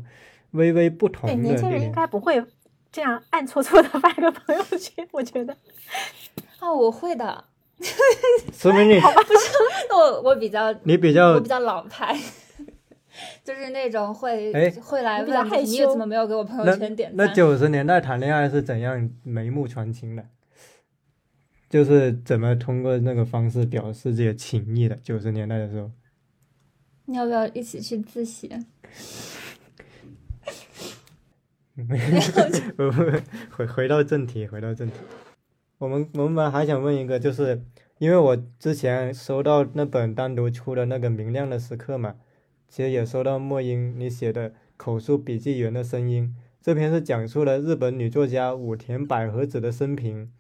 [0.52, 1.36] 微微不同的。
[1.36, 2.44] 年轻人应该不会
[2.92, 5.58] 这样暗搓搓的发个朋友圈，我觉得。
[6.60, 7.46] 啊，我会的。
[8.54, 9.24] 说明你 好吧？
[9.24, 9.50] 不是，
[9.92, 12.16] 我我比较你比较我比较老派，
[13.44, 14.54] 就是那种会
[14.84, 17.28] 会来问你怎么没有给我朋友圈点赞。
[17.28, 20.24] 那九十年代谈恋爱是怎样眉目传情的？
[21.76, 24.96] 就是怎么通过那个方式表示自己的情谊的？
[25.04, 25.92] 九十年代的时候，
[27.04, 28.50] 你要不要一起去自习？
[33.52, 34.94] 回回到正题，回到正题。
[35.78, 37.62] 我们我们还想问一个，就是
[37.98, 42.16] 因为我之前收到那本单独出的那个《明亮的时刻》嘛，
[42.70, 46.34] 其实也收到莫英你写的口述笔记员的声音。
[46.62, 50.32] 这篇是讲述了日本女作家武田百合子的生平。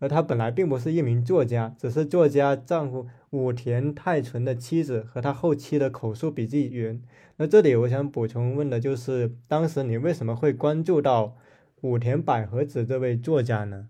[0.00, 7.00] 而她本来并不是一名作家，只是作家丈夫武田太纯的妻子和他后期的口述笔记员。
[7.36, 11.36] 那这里我想补充问的就是，当时你为什么会关注到
[11.82, 13.88] 武田百合子这位作家呢？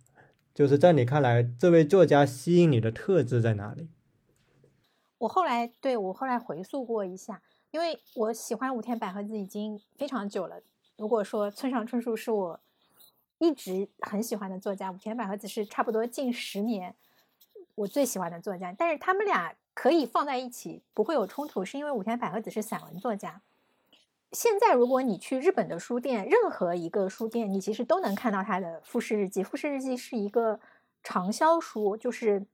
[0.52, 3.88] 就是在你看来，这位作家吸引你的特质在哪里？
[5.18, 7.40] 我后来对我后来回溯过一下，
[7.70, 10.60] 因为我喜欢武田百合子已经非常久了。
[10.98, 12.60] 如果说村上春树是我。
[13.40, 16.94] 一直很喜欢的作家武田百合子是差不多近十年
[17.74, 23.40] 我最喜欢的作家，但是他们俩可以放在一起，不会有冲突，是因为武田百合子是散文作家。
[24.32, 29.42] 现在如果你去日本的书店，任何一个书店，你其实都能看到他的《富士日记》。
[29.48, 30.60] 《富士日记》是一个
[31.02, 32.44] 畅销书，就是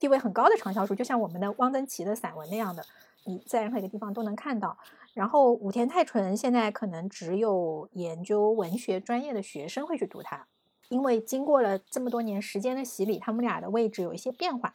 [0.00, 2.84] 地位很高的畅销书，就像我们的汪曾祺的散文那样的，
[3.24, 4.76] 你在任何一个地方都能看到。
[5.14, 10.46] 然后武田太纯现在可能只有研究文学专业的学生会去读它，
[10.88, 14.74] 因为经过了这么多年时间的洗礼，他们俩的位置有一些变化。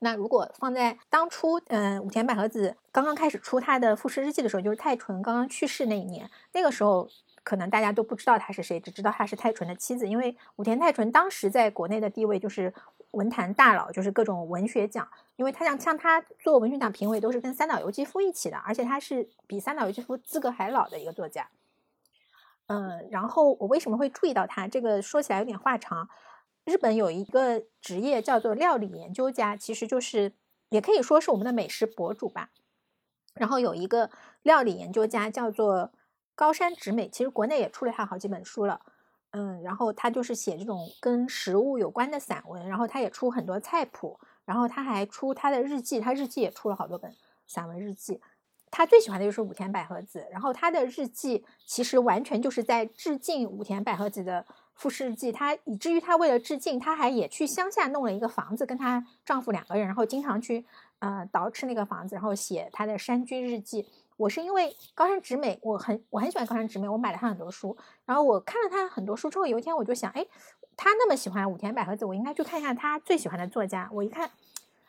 [0.00, 7.08] 那如果放在当初，嗯，武田百合子刚刚开始出他的《复试日记》的时候，就是太纯刚刚去世那一年，那个时候
[7.48, 12.74] 可能大家都不知道他是谁，只知道他是泰纯的妻子，因为武田泰纯当时在国内的地位就是
[13.12, 21.48] 文坛大佬，就是各种文学奖，因为他像像他做文学奖评委都是跟三岛由纪夫一起的，而且他是比三岛由纪夫资格还老的一个作家。
[22.66, 24.68] 嗯，然后我为什么会注意到他？
[24.68, 26.10] 这个说起来有点话长。
[26.66, 30.34] 日本有一个职业叫做料理研究家，其实就是
[30.68, 32.50] 也可以说是我们的美食博主吧。
[33.32, 34.10] 然后有一个
[34.42, 35.90] 料理研究家叫做
[36.38, 38.80] 高山直美，其实国内也出了他好几本书了。
[39.32, 47.12] 嗯，然后他就是写这种跟食物有关的散文，然后他也出很多菜谱，然后他还出他的日记，他日记也出了好多本
[47.48, 48.20] 散文日记。
[48.70, 54.46] 他最喜欢的就是武田百合子，然后他的日记其实完全就是在致敬武田百合子的。
[54.78, 60.64] 富士日记，她以至于她为了致敬，她还也去乡下弄了一个房子，跟她丈夫两个人，然后经常去
[61.00, 63.84] 呃捯饬那个房子，然后写她的山居日记。
[64.18, 70.26] 我是因为高山直美，我很我很喜欢高山直美，我买了他很多书，然后我看了他很多书之后，有一天我就想，哎，
[70.76, 73.88] 他那么喜欢武田百合子，我应该去看一下他最喜欢的作家。
[73.92, 74.28] 我一看，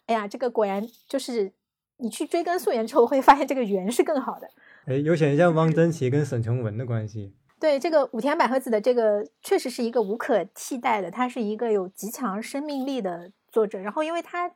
[0.07, 1.53] 哎呀，这个果然就是
[1.97, 4.49] 你去追根溯源之后，会发现这个缘是更好的。
[4.87, 7.35] 哎，有点像汪曾祺跟沈从文的关系。
[7.59, 13.77] 对这个武田百合子的这个确实是一个无可替代的，他是一个有极强生命力的作者。
[13.79, 14.53] 然后，因为他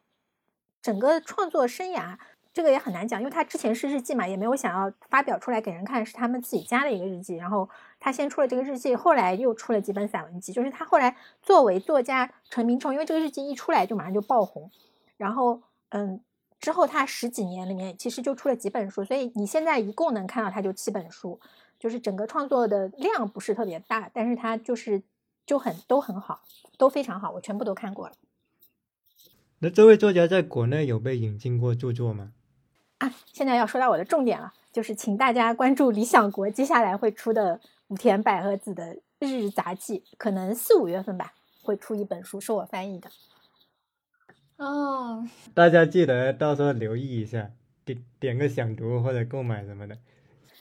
[0.82, 2.17] 整个创作生涯，
[2.54, 7.36] 这个也很难讲，因为他之前是日记嘛，也没有想要发表出来给人看，是他们自己家的一个日记。
[7.36, 7.68] 然后
[7.99, 10.54] 他先出了这个日记，后来又出了几本散文集。
[10.54, 14.70] 就是他后来作为作家成名之后，因为这个日记一出来就马上就爆红。
[15.18, 16.22] 然后，嗯，
[16.60, 21.39] 之后他十几年里面其实就出了几本书，所以你现在一共能看到他就七本书。
[21.80, 25.01] 就是整个创作的量不是特别大，但是他就是
[25.45, 26.41] 就很都很好，
[26.78, 28.14] 都非常好，我全部都看过了。
[29.60, 32.32] 那这位作家在国内有被引进过著作吗？
[33.00, 43.10] 啊，现在要说到我的重点了，就是请大家关注理想国接下来会出的武田百合子的日杂记，可能四五月份吧会出一本书，是我翻译的。
[44.58, 47.52] 哦，大家记得到时候留意一下，
[47.84, 49.98] 点点个想读或者购买什么的。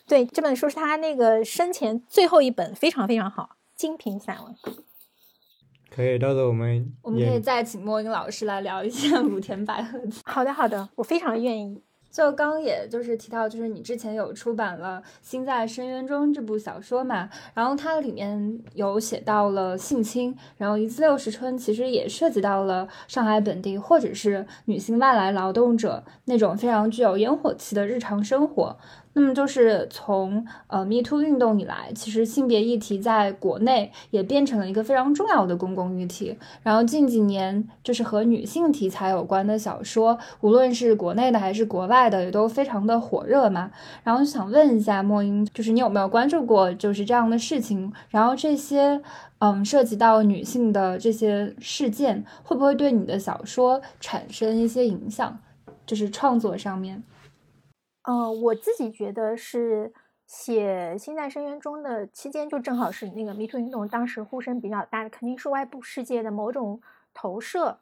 [0.06, 4.54] 对这本书是他那个生前最后一本，非常非常好，精品散文。
[5.90, 10.20] 可以，到时候我们我们可以再请莫英老师来聊一下武田百合子。
[10.24, 11.82] 好的，好的，我非常愿意。
[12.12, 28.76] 就刚也就是提到，就是你之前有出版了《心在深渊中》这部小说嘛，然后它里面有写到了性侵，然后一次六十春其实也涉及到了上海本地或者是女性外来劳动者那种非常具有烟火气的日常生活。
[29.14, 36.38] 那么就是从呃 Me Too 运动以来，其实性别议题在国内也变成了一个非常重要的公共议题。
[36.62, 43.70] 然后近几年，就是和女性题材有关的小说，无论是国内的还是国外的，也都非常的火热嘛。
[44.02, 47.92] 然后想问一下莫英，就是你有没有关注过就是这样的事情？
[48.08, 49.02] 然后这些
[49.40, 55.38] 嗯涉及到女性的这些事件，会不会对你的小说产生一些影响？
[55.84, 57.02] 就是创作上面。
[58.02, 59.92] 嗯，我自己觉得是
[60.26, 66.80] 写《心在深渊中》的期间，就正好是那个 MeToo 运动当时呼声比较大，肯定是外部世界的某种
[67.14, 67.78] 投射，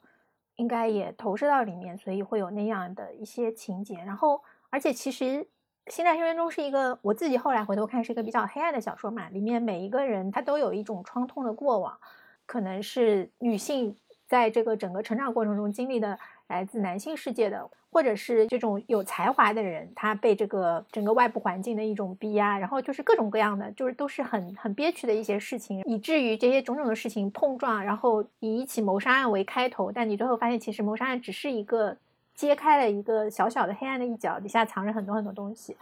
[0.56, 3.94] 应该也投射到里面，所以会有那样的一些情节。
[4.04, 5.24] 然后，而且其实
[5.86, 11.98] 《心在深渊中》是一个我自己后来回头看是一个比较黑暗的小说嘛，里面每一个人他都有一种创痛的过往，
[12.44, 13.96] 可能是女性
[14.28, 16.18] 在这个整个成长过程中经历的。
[16.50, 31.96] 来自男性世界的，或者是这种有才华的人，他被这个整个外部环境的一种逼压，然后就是各种各样的，就是都是很很憋屈的一些事情，以至于这些种种的事情碰撞，然后以一起谋杀案为开头，但你最后发现，其实谋杀案只是一个
[32.34, 35.76] 揭开了一个小小的黑暗的一角，底下藏着很多很多东西。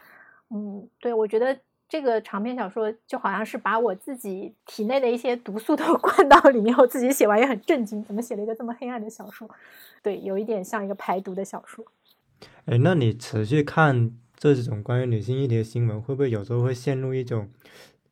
[0.50, 1.58] 嗯，对，我觉得。
[1.88, 9.48] 这个长篇小说就好像是把我自己体内的一些毒素都 灌到里面，我自己写完也很震惊，怎么写了一个这么黑暗的小说？
[10.02, 11.84] 对，有一点像一个排毒的小说。
[12.66, 17.48] 哎，那你持续看这种关于女性议题的新闻，会不会有时候会陷入一种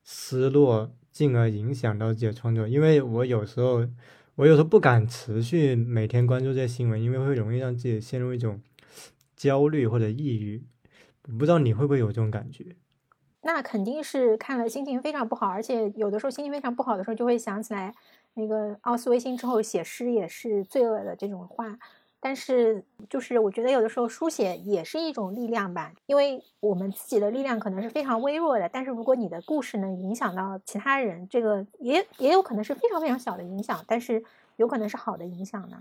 [0.03, 2.67] 失落，进而影响到自己的创作？
[2.67, 3.87] 因为我有时候，
[4.37, 8.63] 我有时候不敢持续每天关注这些新闻，因为会容易让自己陷入一种
[9.37, 10.65] 焦虑或者抑郁。
[11.39, 12.77] 不知道你会不会有这种感觉？
[13.47, 17.95] 那肯定是看了心情非常不好，而且有的时候心情非常不好的时候，就会想起来
[18.35, 21.79] 那个奥斯维辛之后写诗也是罪恶的这种话。
[22.19, 34.25] 但是，就是我觉得有的时候书写也是一种力量吧，因为我们自己的力量可能是非常微弱的，但是如果你的故事能影响到其他人，这个也也有可能是非常非常小的影响，但是
[34.57, 35.79] 有可能是好的影响呢。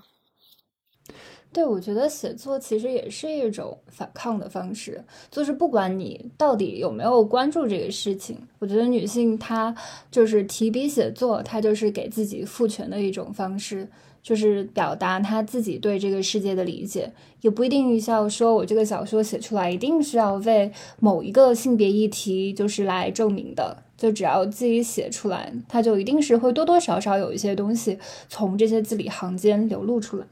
[1.56, 5.02] 对，我觉得写作其实也是一种反抗的方式，
[5.32, 9.74] 就是不管你到底有没有关注这个事情，我觉得女性她
[10.12, 13.88] 就是提笔写作，她就是给自己赋权的一种方式，
[14.22, 17.10] 就是表达她自己对这个世界的理解，
[17.40, 20.70] 也不一定需要说我这个小说写出来一定是要为
[21.00, 30.26] 某一个性别议题就是来证明的，就只要自己写出来，它就一定是会多多少少有一些东西从这些字里行间流露出来。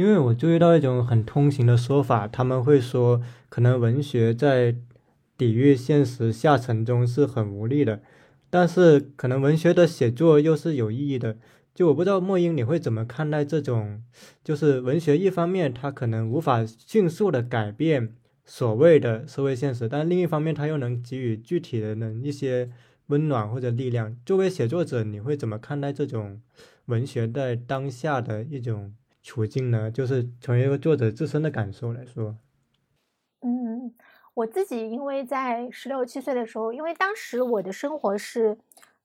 [0.00, 3.20] 因为我注意到一种很通行的说法，他们会说，
[3.50, 4.74] 可能文学在
[5.36, 8.00] 抵御现实下沉中是很无力的，
[8.48, 11.36] 但是可能文学的写作又是有意义的。
[11.74, 14.02] 就我不知道莫英你会怎么看待这种，
[14.42, 18.14] 就是文学一方面它可能无法迅速的改变
[18.46, 22.70] 所谓的社会现实，但另一方面它又能给予具体的人一些
[23.08, 24.16] 温暖或者力量。
[24.24, 26.40] 作为写作者，你会怎么看待这种
[26.86, 28.94] 文学在当下的一种？
[29.22, 32.36] 处境呢，就是从一个作者自身的感受来说，
[33.42, 33.94] 嗯，
[34.32, 38.56] 我自己因为在十六七岁的时候，因为当时我的生活是，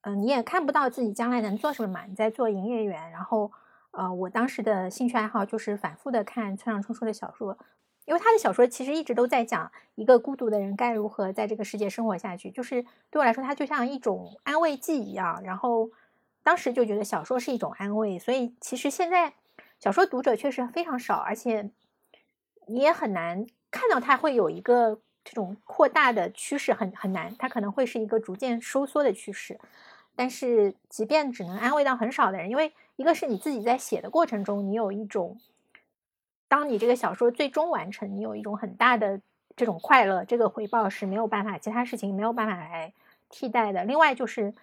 [0.01, 3.51] 嗯，你也看不到自己将来能做什么嘛，你在做营业员，然后，
[3.91, 7.57] 呃，我当时的兴趣爱好就是反复的看村上春树的小说，
[8.05, 15.89] 因为他的小说其实一直都在讲一个孤独的人该如何在这个世界生活下去，就是对我来说，它就像一种安慰剂一样，然后
[16.41, 19.33] 当时就觉得小说是一种安慰，所以其实现在。
[19.79, 21.69] 小说读者确实非常少，而且
[22.67, 29.59] 你也很难看到它会有一个这种扩大的趋势，很很难，它可能会是一个逐渐收缩的趋势。
[30.15, 35.37] 但是，即便只能安慰到很少的人，因为一个是你自己在写的过程中，你有一种，
[36.47, 39.21] 当你这个小说最终完成，你有一种很大的
[39.55, 42.93] 这种快乐，这个回报是没有办法，其他事情没有办法来
[43.29, 43.83] 替代的。
[43.83, 44.53] 另外就是。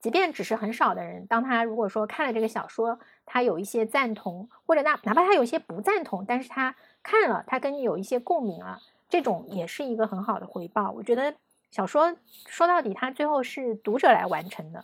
[0.00, 8.78] 即便只是很少的人，当他如果说看了这个小说，他有一些赞同，或者那哪怕他有些不赞同，但是他看了，他跟你有一些共鸣了，
[9.10, 10.90] 这种也是一个很好的回报。
[10.90, 11.34] 我觉得
[11.70, 12.16] 小说
[12.48, 14.82] 说到底，它最后是读者来完成的。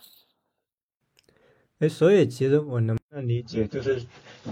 [1.79, 4.05] 哎，所以其实我能不能理解，就是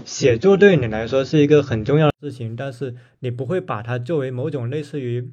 [0.04, 5.32] 写作对你来说是一个很重要的事情，但是你不会把它作为某种类似于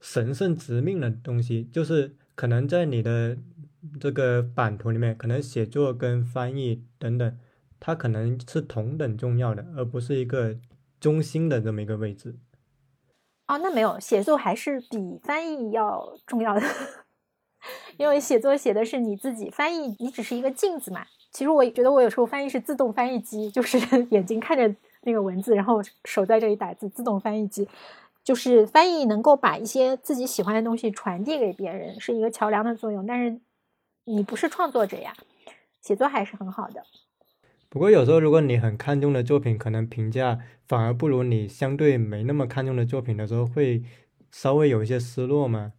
[0.00, 3.36] 神圣执命的东西，就是可能在你的。
[3.98, 7.38] 这个版图里面，可能写作跟翻译等等，
[7.78, 10.56] 它可能是同等重要的，而不是一个
[11.00, 12.36] 中心的这么一个位置。
[13.48, 16.62] 哦，那没有，写作还是比翻译要重要的，
[17.96, 21.04] 因为写作写的是你自己，翻译你只是一个镜子嘛。
[21.32, 23.78] 其实我觉得我有时候翻译是自动翻译机，就是
[24.10, 27.68] 眼睛看着那个文字，然后手在这里打字，自动翻译机。
[28.22, 33.40] 就是翻译能够把一些自己喜欢的东西传递给别人，是一个桥梁的作用，但是。
[34.04, 35.12] 你不是创作者呀，
[35.80, 36.82] 写作还是很好的。
[37.68, 43.82] 不过有时候，如果你很看重的作品，可能评价反而不如你相对没那么看重的作品的时候，会
[44.30, 45.72] 稍微有一些失落吗？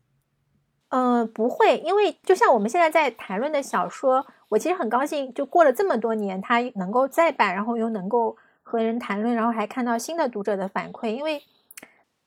[0.89, 11.41] 呃，不会，因为就像我们现在在谈论的小说，我其实很高兴，就过了这么多年，它能够再版，然后又能够和人谈论，然后还看到新的读者的反馈，因为。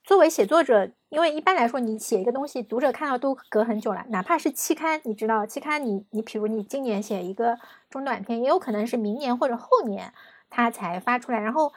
[0.05, 4.05] 作为写作者，因为一般来说，你写一个东西，读者看到都隔很久了。
[4.09, 7.57] 哪怕是期刊，你知道，期刊你你，比如你今年写一个
[7.89, 10.13] 中短篇，也有可能是明年或者后年
[10.51, 11.39] 它才发出来。
[11.39, 11.73] 然后，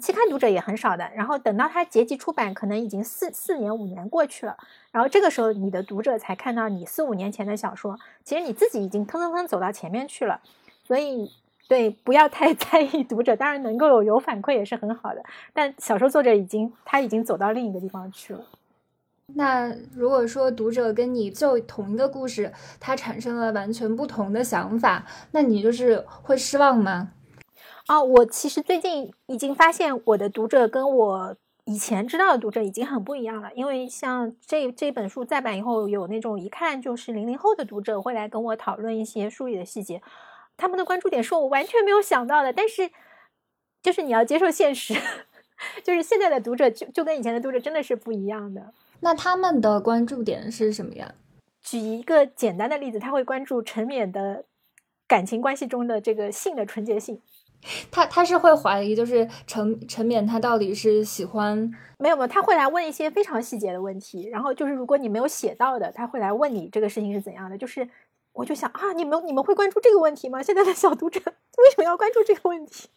[0.00, 1.10] 期刊读者也很少的。
[1.16, 4.56] 然后等到它结集出版，可能已经四四年五年过去了。
[4.92, 7.98] 然后这个时候，你的读者才看到你四五年前的小说。
[8.22, 10.40] 其实你自己已经蹭蹭蹭走到前面去了。
[10.84, 11.32] 所以。
[11.68, 15.22] 对，不要太 在意读者，当然能够有有反馈也是很好的。
[15.52, 18.44] 但小说作者已经他已经走到另一个地方去了。
[19.34, 27.12] 那如果说读者跟你就同一个故事，他产生了完全不同的想法，那你就是会失望吗？
[27.88, 33.50] 哦，我其实最近已经发现我的读者跟我以前知道的读者已经很不一样了。
[33.54, 40.02] 因为像这这本书再版以后，有那种一看就是零零后的读者会来跟我讨论一些书里的细节。
[40.56, 42.90] 他们的关注点是我完全没有想到的，但是
[43.82, 44.94] 就是你要接受现实，
[45.82, 48.72] 就是现在的读者就就跟以前的读者真的是不一样的。
[49.00, 51.14] 那他们的关注点是什么呀？
[51.60, 54.44] 举一个简单的例子，他会关注陈冕的
[55.08, 57.20] 感情关系中的这个性的纯洁性。
[57.92, 61.56] 他他是会怀疑，就是陈陈冕他到底是喜欢
[61.98, 67.56] 没有没有，他会来问一些非常细节的问题，然后就是如果你没有写到的，他会来问你这个事情是怎样的。
[67.56, 67.88] 就是
[68.32, 70.42] 我就想啊，你们你们会关注这个问题吗？
[70.42, 72.88] 现在的小读者为什么要关注这个问题？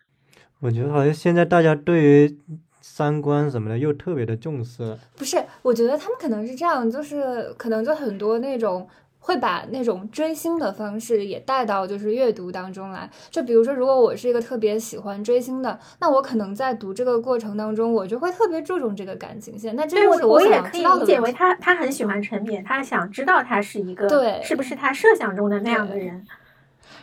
[0.60, 2.38] 我觉得好像现在大家对于
[2.80, 4.98] 三观什么的又特别的重视。
[5.16, 8.88] 不是，我觉得他们可能是这样，就是可能就很多那种。
[9.24, 19.74] 会把那种追星的方式也带到就是阅读当中来，就比如说，如果我是一个特别喜欢追星的，那我可能在读这个过程当中，我就会特别注重这个感情线。
[19.74, 21.00] 那这个是我想知道的。
[21.00, 26.22] 理解为他他很喜欢陈冕，他想知道他是一个对，是不是他设想中的那样的人。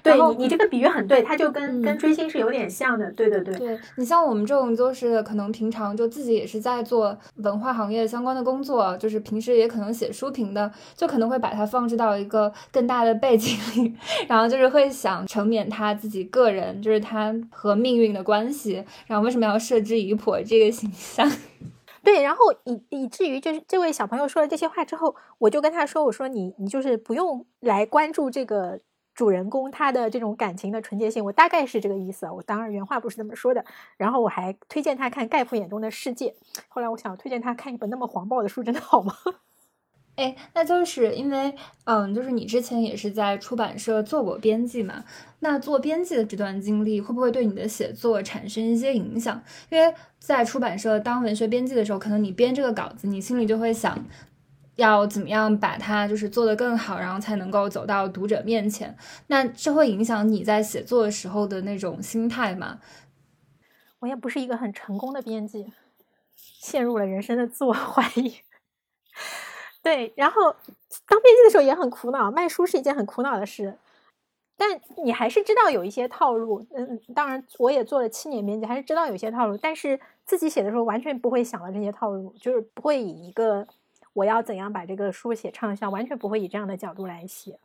[0.03, 3.55] 对你，你这个比喻很对，他就跟跟追星是有点像的，对对对。
[3.55, 13.93] 对你像我们这种，就是可能平常就自己也是在做文化行业相关的工作，就是平时也可能写书评的，就可能会把它放置到一个更大的背景里，
[14.27, 21.31] 然后就是会想成免他自己个人，就是他和命运的关系，然后为什么要设置姨婆这个形象？
[22.03, 28.79] 对，然后以以至于就是这位小朋友说了这些话之后，我就跟他说，我说你你就是不用来关注这个。
[29.13, 32.29] 主人公他的这种感情的纯洁性，我大概是这个意思。
[32.29, 33.63] 我当然原话不是这么说的。
[33.97, 36.33] 然后我还推荐他看盖普眼中的世界。
[36.69, 39.13] 后来我想推荐他看一本那么黄暴的书，真的好吗？
[40.15, 41.55] 哎，那就是因为，
[41.85, 45.03] 嗯，就是你之前也是在出版社做过编辑嘛。
[45.39, 49.41] 那做编辑的这段经历会不会对你的写作产生一些影响？
[49.69, 53.97] 因为在出版社当文学编辑的时候，可能你编这个稿子，你心里就会想。
[54.75, 58.97] 要怎么样把它就是做得更好，然后才能够走到读者面前？
[59.27, 62.79] 那这会影响你在写作的时候的那种心态吗？
[63.99, 65.71] 我也不是一个很成功的编辑，
[66.35, 68.37] 陷入了人生的自我怀疑。
[69.83, 70.55] 对，然后
[71.07, 73.77] 当编辑的时候也很苦恼，卖书是一件很苦恼的事。
[74.57, 76.65] 但你还是知道有一些套路。
[76.73, 79.57] 嗯，当然我也做了七年编辑，还是知道有些套路。
[79.57, 83.67] 但是自己写的时候完全不会想到这些套路，就是不会以一个。
[84.13, 85.89] 我要怎样把这个书写畅销？
[85.89, 87.59] 完全不会以这样的角度来写。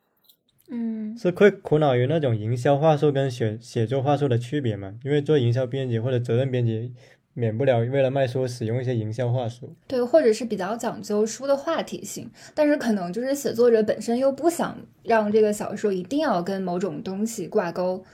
[0.69, 4.95] 嗯，是会苦恼于那种营销话术跟写写作话术的区别吗？
[5.05, 6.93] 因为做营销编辑或者责任编辑，
[7.35, 9.77] 免不了为了卖书使用一些营销话术。
[9.87, 18.05] 对，或者是比较讲究书的话题性，但是可能就是写作者本身又不想让这个小说一定要跟某种东西挂钩，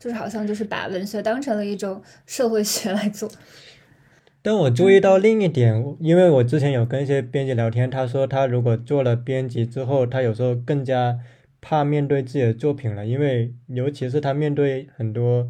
[0.00, 3.30] 就是好像就是把文学当成了一种社会学来做。
[4.44, 11.20] 但我注意到另一点，因为我之前有跟一些编辑聊天，他说他如果做了编辑之后，他有时候更加
[11.60, 15.46] 怕面对自己的作品了，因为尤其是他面对很多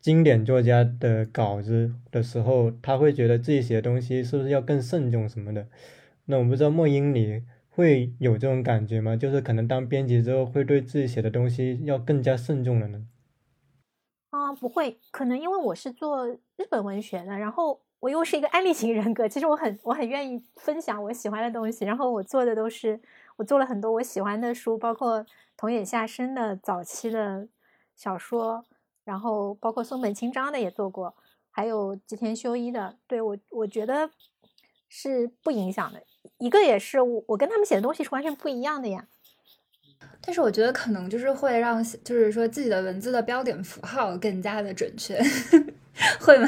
[0.00, 5.68] 经典作家的稿子的时候，他会觉得自己写的东西是不是要更慎重什么的。
[6.24, 9.14] 那我不知道莫英你会有这种感觉吗？
[9.14, 13.06] 就是可能当编辑之后，会对自己写的东西要更加慎重了呢？
[14.30, 23.00] 啊，不会，可能因为我是做日本文学的，然后我又是一个安利型人格，其实我很我很愿意分享我喜欢的东西，然后我做的都是
[23.36, 25.24] 我做了很多我喜欢的书，包括
[25.56, 27.48] 桐野下生的早期的
[27.96, 28.62] 小说，
[29.04, 31.14] 然后包括松本清张的也做过，
[31.50, 34.10] 还有吉田修一的，对我我觉得
[34.86, 36.02] 是不影响的，
[36.36, 39.08] 一个也是我我跟他们写的东西是完全不一样的呀。
[40.20, 45.18] 但是我觉得可能就是会让，就是说自己的文字的标点符号更加的准确，
[46.20, 46.46] 会吗？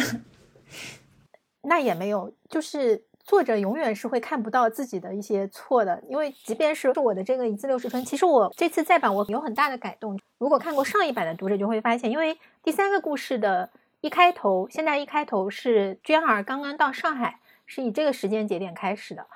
[1.66, 10.18] 那也没有，就是作者永远是会看不到自己的一些错的，因为即便是我的这个一字六十分，其实我这次再版我有很大的改动。
[10.38, 13.68] 如果看过上一版的读者就会发现，因为第三个故事的
[14.00, 19.26] 一开头，现在一开头是娟儿刚刚到上海，是以这个时间节点开始的。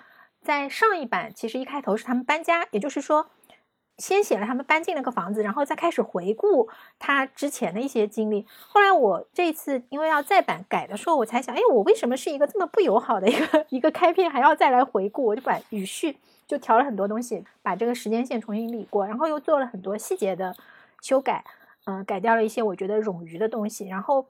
[0.42, 3.30] 在上一版，其实一开头是他们搬家，也就是说。
[4.00, 6.68] 先写了他们搬进那个房子，然后再开始回顾
[6.98, 8.46] 他之前的一些经历。
[8.66, 15.26] 后来我这次因为要再版改的时候，我才想，哎，我为什么是一个这么不友好的一个一个开篇，还要再来回顾？
[15.26, 16.16] 我就把语序
[16.48, 20.56] 就调了很多东西，把这个时间线重新理过，然后又做了很多细节的
[21.02, 21.44] 修改，
[21.84, 23.86] 嗯，改掉了一些我觉得冗余的东西。
[23.86, 24.26] 然后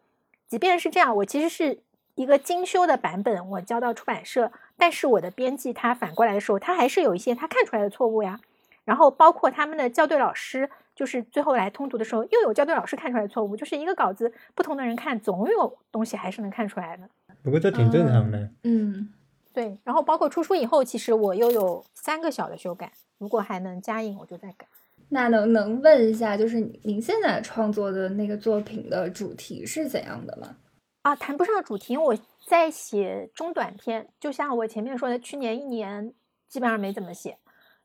[0.48, 1.78] 即便是这样，我其实是
[2.16, 8.40] 一个精修的版本，我交到出版社，但是我的编辑他反过来的时候，他还是有一些他看出来的错误呀。
[8.84, 17.08] 然后包括他们的校对老师，就是最后来通读的时候，又有校对老师看出来错误，就是一个稿子，不同的人看，总有东西还是能看出来的。
[17.42, 18.50] 不过这挺正常的。
[18.64, 19.12] 嗯，
[19.52, 19.78] 对。
[19.84, 24.66] 然后包括出书以后，其实我又有三个小的修改，如果还能加印，我就再改。
[25.08, 30.56] 那能能问一下，就是您现在创作的那个作品的主题是怎样的吗？
[31.02, 32.14] 啊，谈不上主题，我
[32.46, 36.12] 在写中短篇，就像我前面说的，去年一年
[36.48, 37.38] 基本上没怎么写。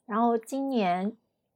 [0.05, 1.13] 然后今年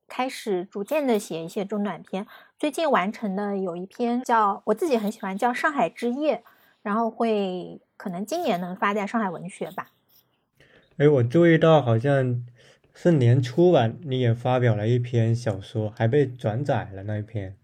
[0.08, 2.26] 开始逐渐的写一些中短篇。
[2.58, 6.38] 最近完成的有一篇叫我自己很喜欢，叫《上海之夜》，
[6.82, 9.92] 然后会可能今年能发在上海文学吧。
[10.98, 12.44] 哎，我注意到好像
[12.94, 17.56] 是年初吧，你也发表了一篇小说，还被转载了那一篇。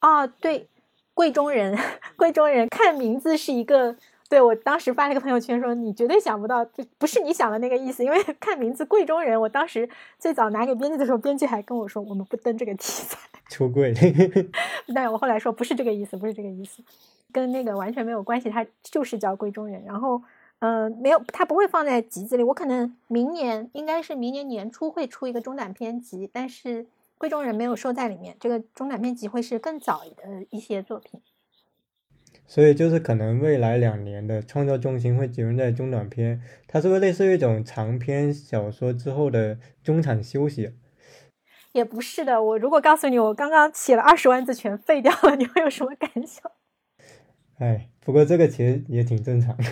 [0.00, 0.68] 哦，对，
[1.12, 1.76] 贵中人，
[2.16, 3.96] 贵中人，看名字是一个。
[4.34, 9.40] 对我当时发了一个朋友圈说，你绝对想不到，不不是你想的那个意思，因为 看名字贵中人。
[9.40, 9.88] 我当时
[10.18, 13.16] 最早拿给编辑的时候，编辑还跟我说，我们不登这个题材。
[13.48, 13.94] 出柜。
[14.92, 16.82] 但我后来说不是这个意思，不是这个意思，
[17.30, 19.84] 跟那个完全没有关系，他就是叫贵中人。
[19.84, 20.20] 然后，
[20.58, 22.42] 嗯，没有，他不会放在集子里。
[22.42, 26.84] 我可能明年应该是明年年初会出一个中短篇集，但是
[27.18, 28.34] 贵中人没有收在里面。
[28.40, 31.20] 这个中短篇集会是更早的一些作品。
[32.46, 40.72] 所以就是可能未来两年的创作重心会集中在中短篇，它是不是类似于一种长篇小说之后的中场休息？
[41.72, 46.50] 也不是的，我如果告诉你我刚刚写了二十万字全废掉了， 你会有什么感想？
[47.58, 49.64] 哎，不过这个其实也挺正常的。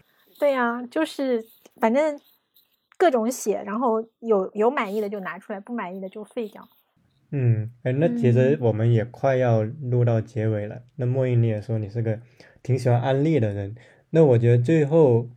[0.38, 1.44] 对呀，就是
[1.80, 2.18] 反正
[2.96, 6.68] 各种写，然后有有满意的就拿出来，不满意的就废掉。
[7.32, 10.82] 嗯，哎，那其实我们也快要录到结尾了。
[10.96, 12.18] 那莫英你也说你是个
[12.62, 13.76] 挺喜欢安利的人，
[14.10, 15.28] 那我觉得最后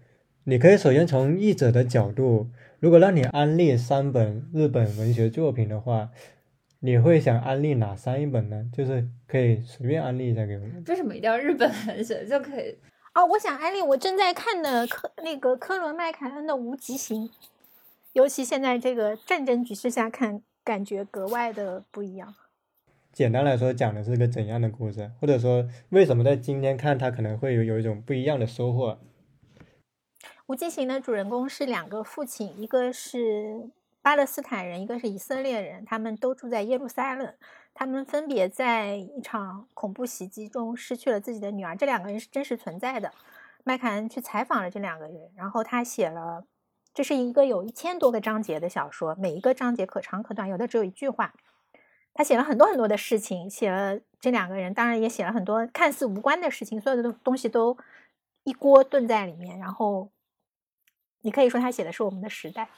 [0.45, 2.49] 你可以首先从译者的角度，
[2.79, 6.09] 如果让你安利三本日本文学作品的话，
[6.79, 8.65] 你会想安利哪三本呢？
[8.75, 10.83] 就是可以随便安利一下给我们。
[10.87, 12.75] 为什么一定要日本文学就可以？
[13.13, 17.27] 哦，我想安利我正在看的科那个科伦麦凯恩的《无极行》，
[18.13, 20.41] 尤其现在这个战争局势下看。
[20.63, 22.33] 感觉格外的不一样。
[23.11, 25.11] 简单来说，讲的是个怎样的故事？
[25.19, 28.97] 或者说，为什么在今天看它可能会有有一种不一样的收获？
[30.47, 33.69] 无极行的主人公是两个父亲，一个是
[34.01, 37.33] 巴勒斯坦人，一个是以色列人，他们都住在耶路撒冷。
[37.75, 41.75] 他们分别在一场恐怖袭击中失去了自己的女儿。
[41.75, 43.11] 这两个人是真实存在的。
[43.63, 46.45] 麦凯恩去采访了这两个人，然后他写了。
[46.93, 51.33] 这是一个有一千多个章节的小说，每一个章节可长可短，有的只有一句话。
[52.13, 57.75] 他写了很多很多的事情，写了这两个人，当然也写了很多看似无关的事情，所有的东东西都
[58.43, 59.57] 一锅炖在里面。
[59.57, 60.11] 然后，
[61.21, 62.69] 你可以说他写的是我们的时代。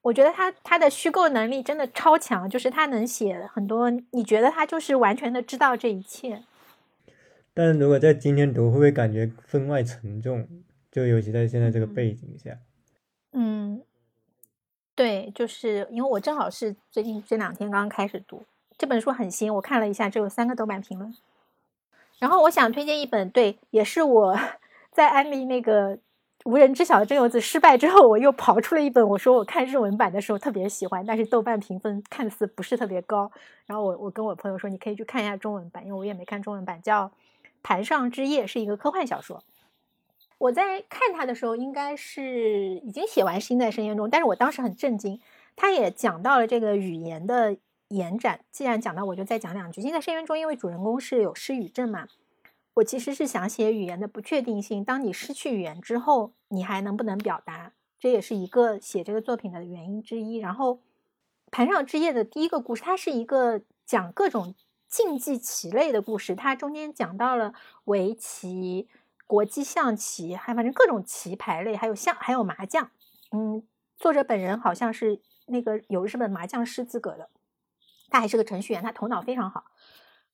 [0.00, 6.42] 我觉得他他的虚构能力真的超强，就是他能写很多，你觉得他就是完全的知道这一切。
[7.52, 10.48] 但是如果在今天读，会不会感觉分外沉重？
[10.90, 12.58] 就尤其在现在这个背景下。
[13.32, 13.82] 嗯
[14.94, 18.42] 对，就是因为我正好是最近这两天刚刚开始读
[18.76, 19.54] 这本书，很新。
[19.54, 21.14] 我看了一下，只有三个豆瓣评论。
[22.18, 24.36] 然后我想推荐一本，对，也是我
[24.90, 25.98] 在安利那个
[26.44, 29.08] 无人知晓的真由子失败之后，我又刨出了一本。
[29.10, 33.30] 我说我看日文版的时候特别喜欢，但是豆瓣评分看似不是特别高。
[33.66, 37.06] 然后我我跟我朋友说，你可以去看一下中文版，因为我也没看中文版，叫
[37.62, 39.44] 《盘上之夜》，是一个科幻小说。
[40.38, 45.20] 我在看他的时候，应该是已经写完《心在深渊中》，但是我当时很震惊。
[45.56, 47.56] 他也讲到了这个语言的
[47.88, 48.44] 延展。
[48.52, 49.80] 既然讲到，我就再讲两句。
[49.84, 52.06] 《心在深渊中》因为主人公是有失语症嘛，
[52.74, 54.84] 我其实是想写语言的不确定性。
[54.84, 57.72] 当你失去语言之后，你还能不能表达？
[57.98, 60.36] 这也是一个写这个作品的原因之一。
[60.36, 60.74] 然后，
[61.50, 64.54] 《盘上之夜》的第一个故事，它是一个讲各种
[64.88, 66.36] 竞技棋类的故事。
[66.36, 67.54] 它中间讲到了
[67.86, 68.86] 围棋。
[69.28, 72.90] 国际象棋，还反正各种棋牌类，还有象，还有麻将。
[73.30, 73.62] 嗯，
[73.98, 77.28] 作者本人好像是那个有日本麻将师资格的，
[78.08, 79.64] 他还是个程序员，他头脑非常好。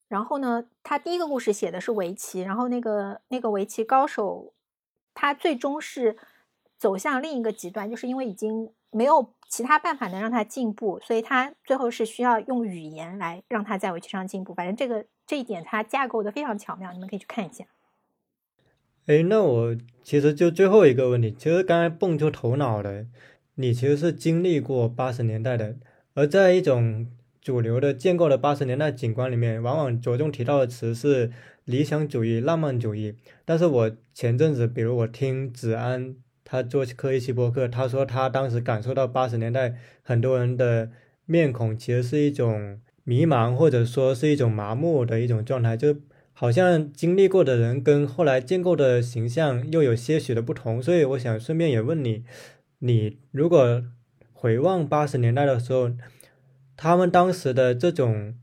[0.07, 4.55] 然后呢，他第一个故事写的是围棋，然后那个那个围棋高手，
[5.13, 6.17] 他最终是
[6.79, 14.55] 走向另一个极端，就是因为已经没有其他办法能让他进步，所以他最后是需要用语言来让他在围棋上进步。
[14.55, 17.65] 反正这个这一点他架构的非常巧妙，你们可以去看一下。
[19.07, 23.05] 哎，那我其实就最后一个问题，其实刚才蹦出头脑的，
[23.57, 25.77] 你其实是经历过八十年代的，
[26.15, 27.07] 而在一种
[27.43, 31.31] 主流的建构的八十年代景观里面，往往着重提到的词是
[31.67, 33.15] 理想主义、浪漫主义。
[33.45, 40.91] 但是我前阵子，比如我听子安他做客一期播客，他说他当时感受到八十年代很多人的
[41.27, 45.95] 面孔其实是一种迷茫，或者说是一种麻木的一种状态，就。
[46.37, 52.25] 好像经历过的人跟后来建构的形象又有些许的不同，所以我想顺便也问你，
[52.81, 53.85] 你如果
[54.33, 55.93] 回望八十年代的时候，
[56.77, 58.37] 他们当时的这种，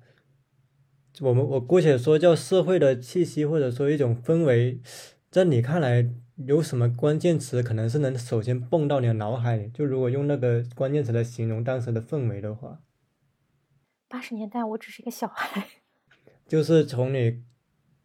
[1.19, 4.79] 我们我姑且说叫社会的气息，或者说一种氛围，
[5.29, 9.67] 在你看来有什么关键词可能是能首先蹦到你的脑海里？
[9.69, 12.79] 就如果用那个关键词来形容当时的氛围的话。
[14.07, 15.67] 八十年代我只是一个小孩，
[16.47, 17.43] 就是从你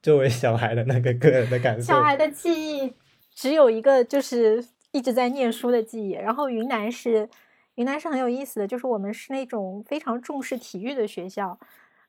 [0.07, 1.83] 作为小孩的那个个人的感受。
[1.83, 2.95] 小孩的记忆
[3.35, 6.12] 只有一个，就是一直在念书的记忆。
[6.12, 7.28] 然后云南是
[7.74, 11.59] 云南是很有意思的，就是我们是那种非常重视体育的学校。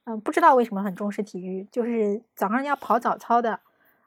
[0.04, 3.60] 嗯，不知道为什么很重视体育，就是早上要跑早操的，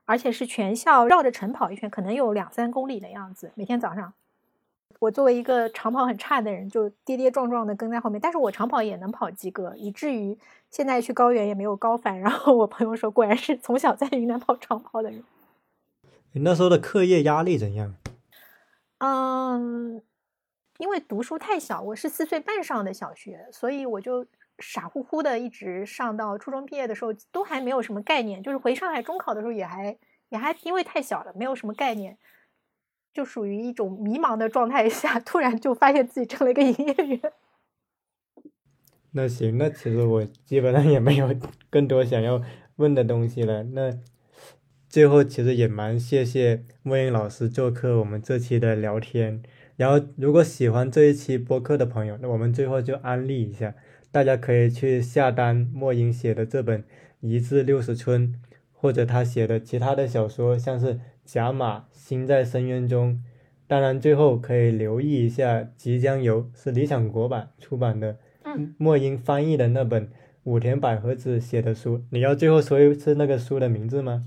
[0.04, 4.12] 而且是全校绕着城跑一圈，可能有两三公里的样子，每天早上。
[5.00, 10.38] 我作为一个长跑很差的人，就跌跌撞撞的跟在后面，但是我长跑也能跑及格，以至于
[10.70, 12.16] 现在去高原也没有高反。
[12.20, 15.24] 然后我朋友说，果然是从小在云南跑长跑的人。
[16.32, 17.96] 你那时候的课业压力怎样？
[18.98, 20.02] 嗯，
[20.76, 24.26] 因为读书太小，我是四岁半上的小学，所以我就
[24.58, 28.42] 傻乎乎的一直上到初中毕业的时候，都还没有什么概念。
[28.42, 29.96] 就是回上海中考的时候，也还
[30.28, 32.18] 也还因为太小了，没有什么概念。
[33.12, 37.20] 就属于一种迷茫的状态下， 突然就发现自己成了一个营业员。
[39.12, 41.34] 那行，那其实我基本上也没有
[41.68, 42.40] 更多想要
[42.76, 43.64] 问的东西了。
[43.64, 43.98] 那
[44.88, 49.42] 最后其实也蛮谢谢莫英老师做客我们这期的聊天。
[49.76, 53.74] 然后如果喜欢这一期播客的朋友，那我们最后就安利一下，
[54.12, 56.82] 大家可以去下单莫英写的这本
[57.20, 58.28] 《一至六十春》，
[58.72, 60.94] 或者他写的其他的小说，像是
[61.32, 61.78] 《甲马》。
[61.92, 63.22] 心在深渊中，
[63.68, 68.16] 当然最后可以留意一下，即将由是理想国版出版的，
[68.78, 70.10] 莫英翻译的那本
[70.42, 72.02] 武田百合子写的书。
[72.10, 74.24] 你要最后说一次那个书的名字吗？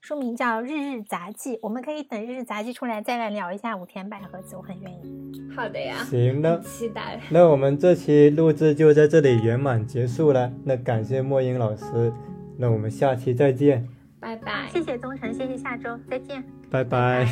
[0.00, 5.30] 书名叫《日日杂记》，我们可以等《日日杂记》出来再来聊一下武田百合子，我很愿意。
[5.54, 7.20] 好的呀，行那期待。
[7.28, 10.50] 那我们这期录制就在这里圆满结束了。
[10.64, 12.10] 那感谢莫英老师，
[12.56, 13.86] 那我们下期再见。
[14.20, 17.26] 拜拜，谢谢宗成，谢谢下周再见，拜拜，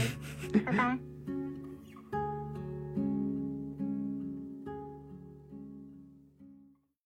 [0.65, 1.08] 拜拜。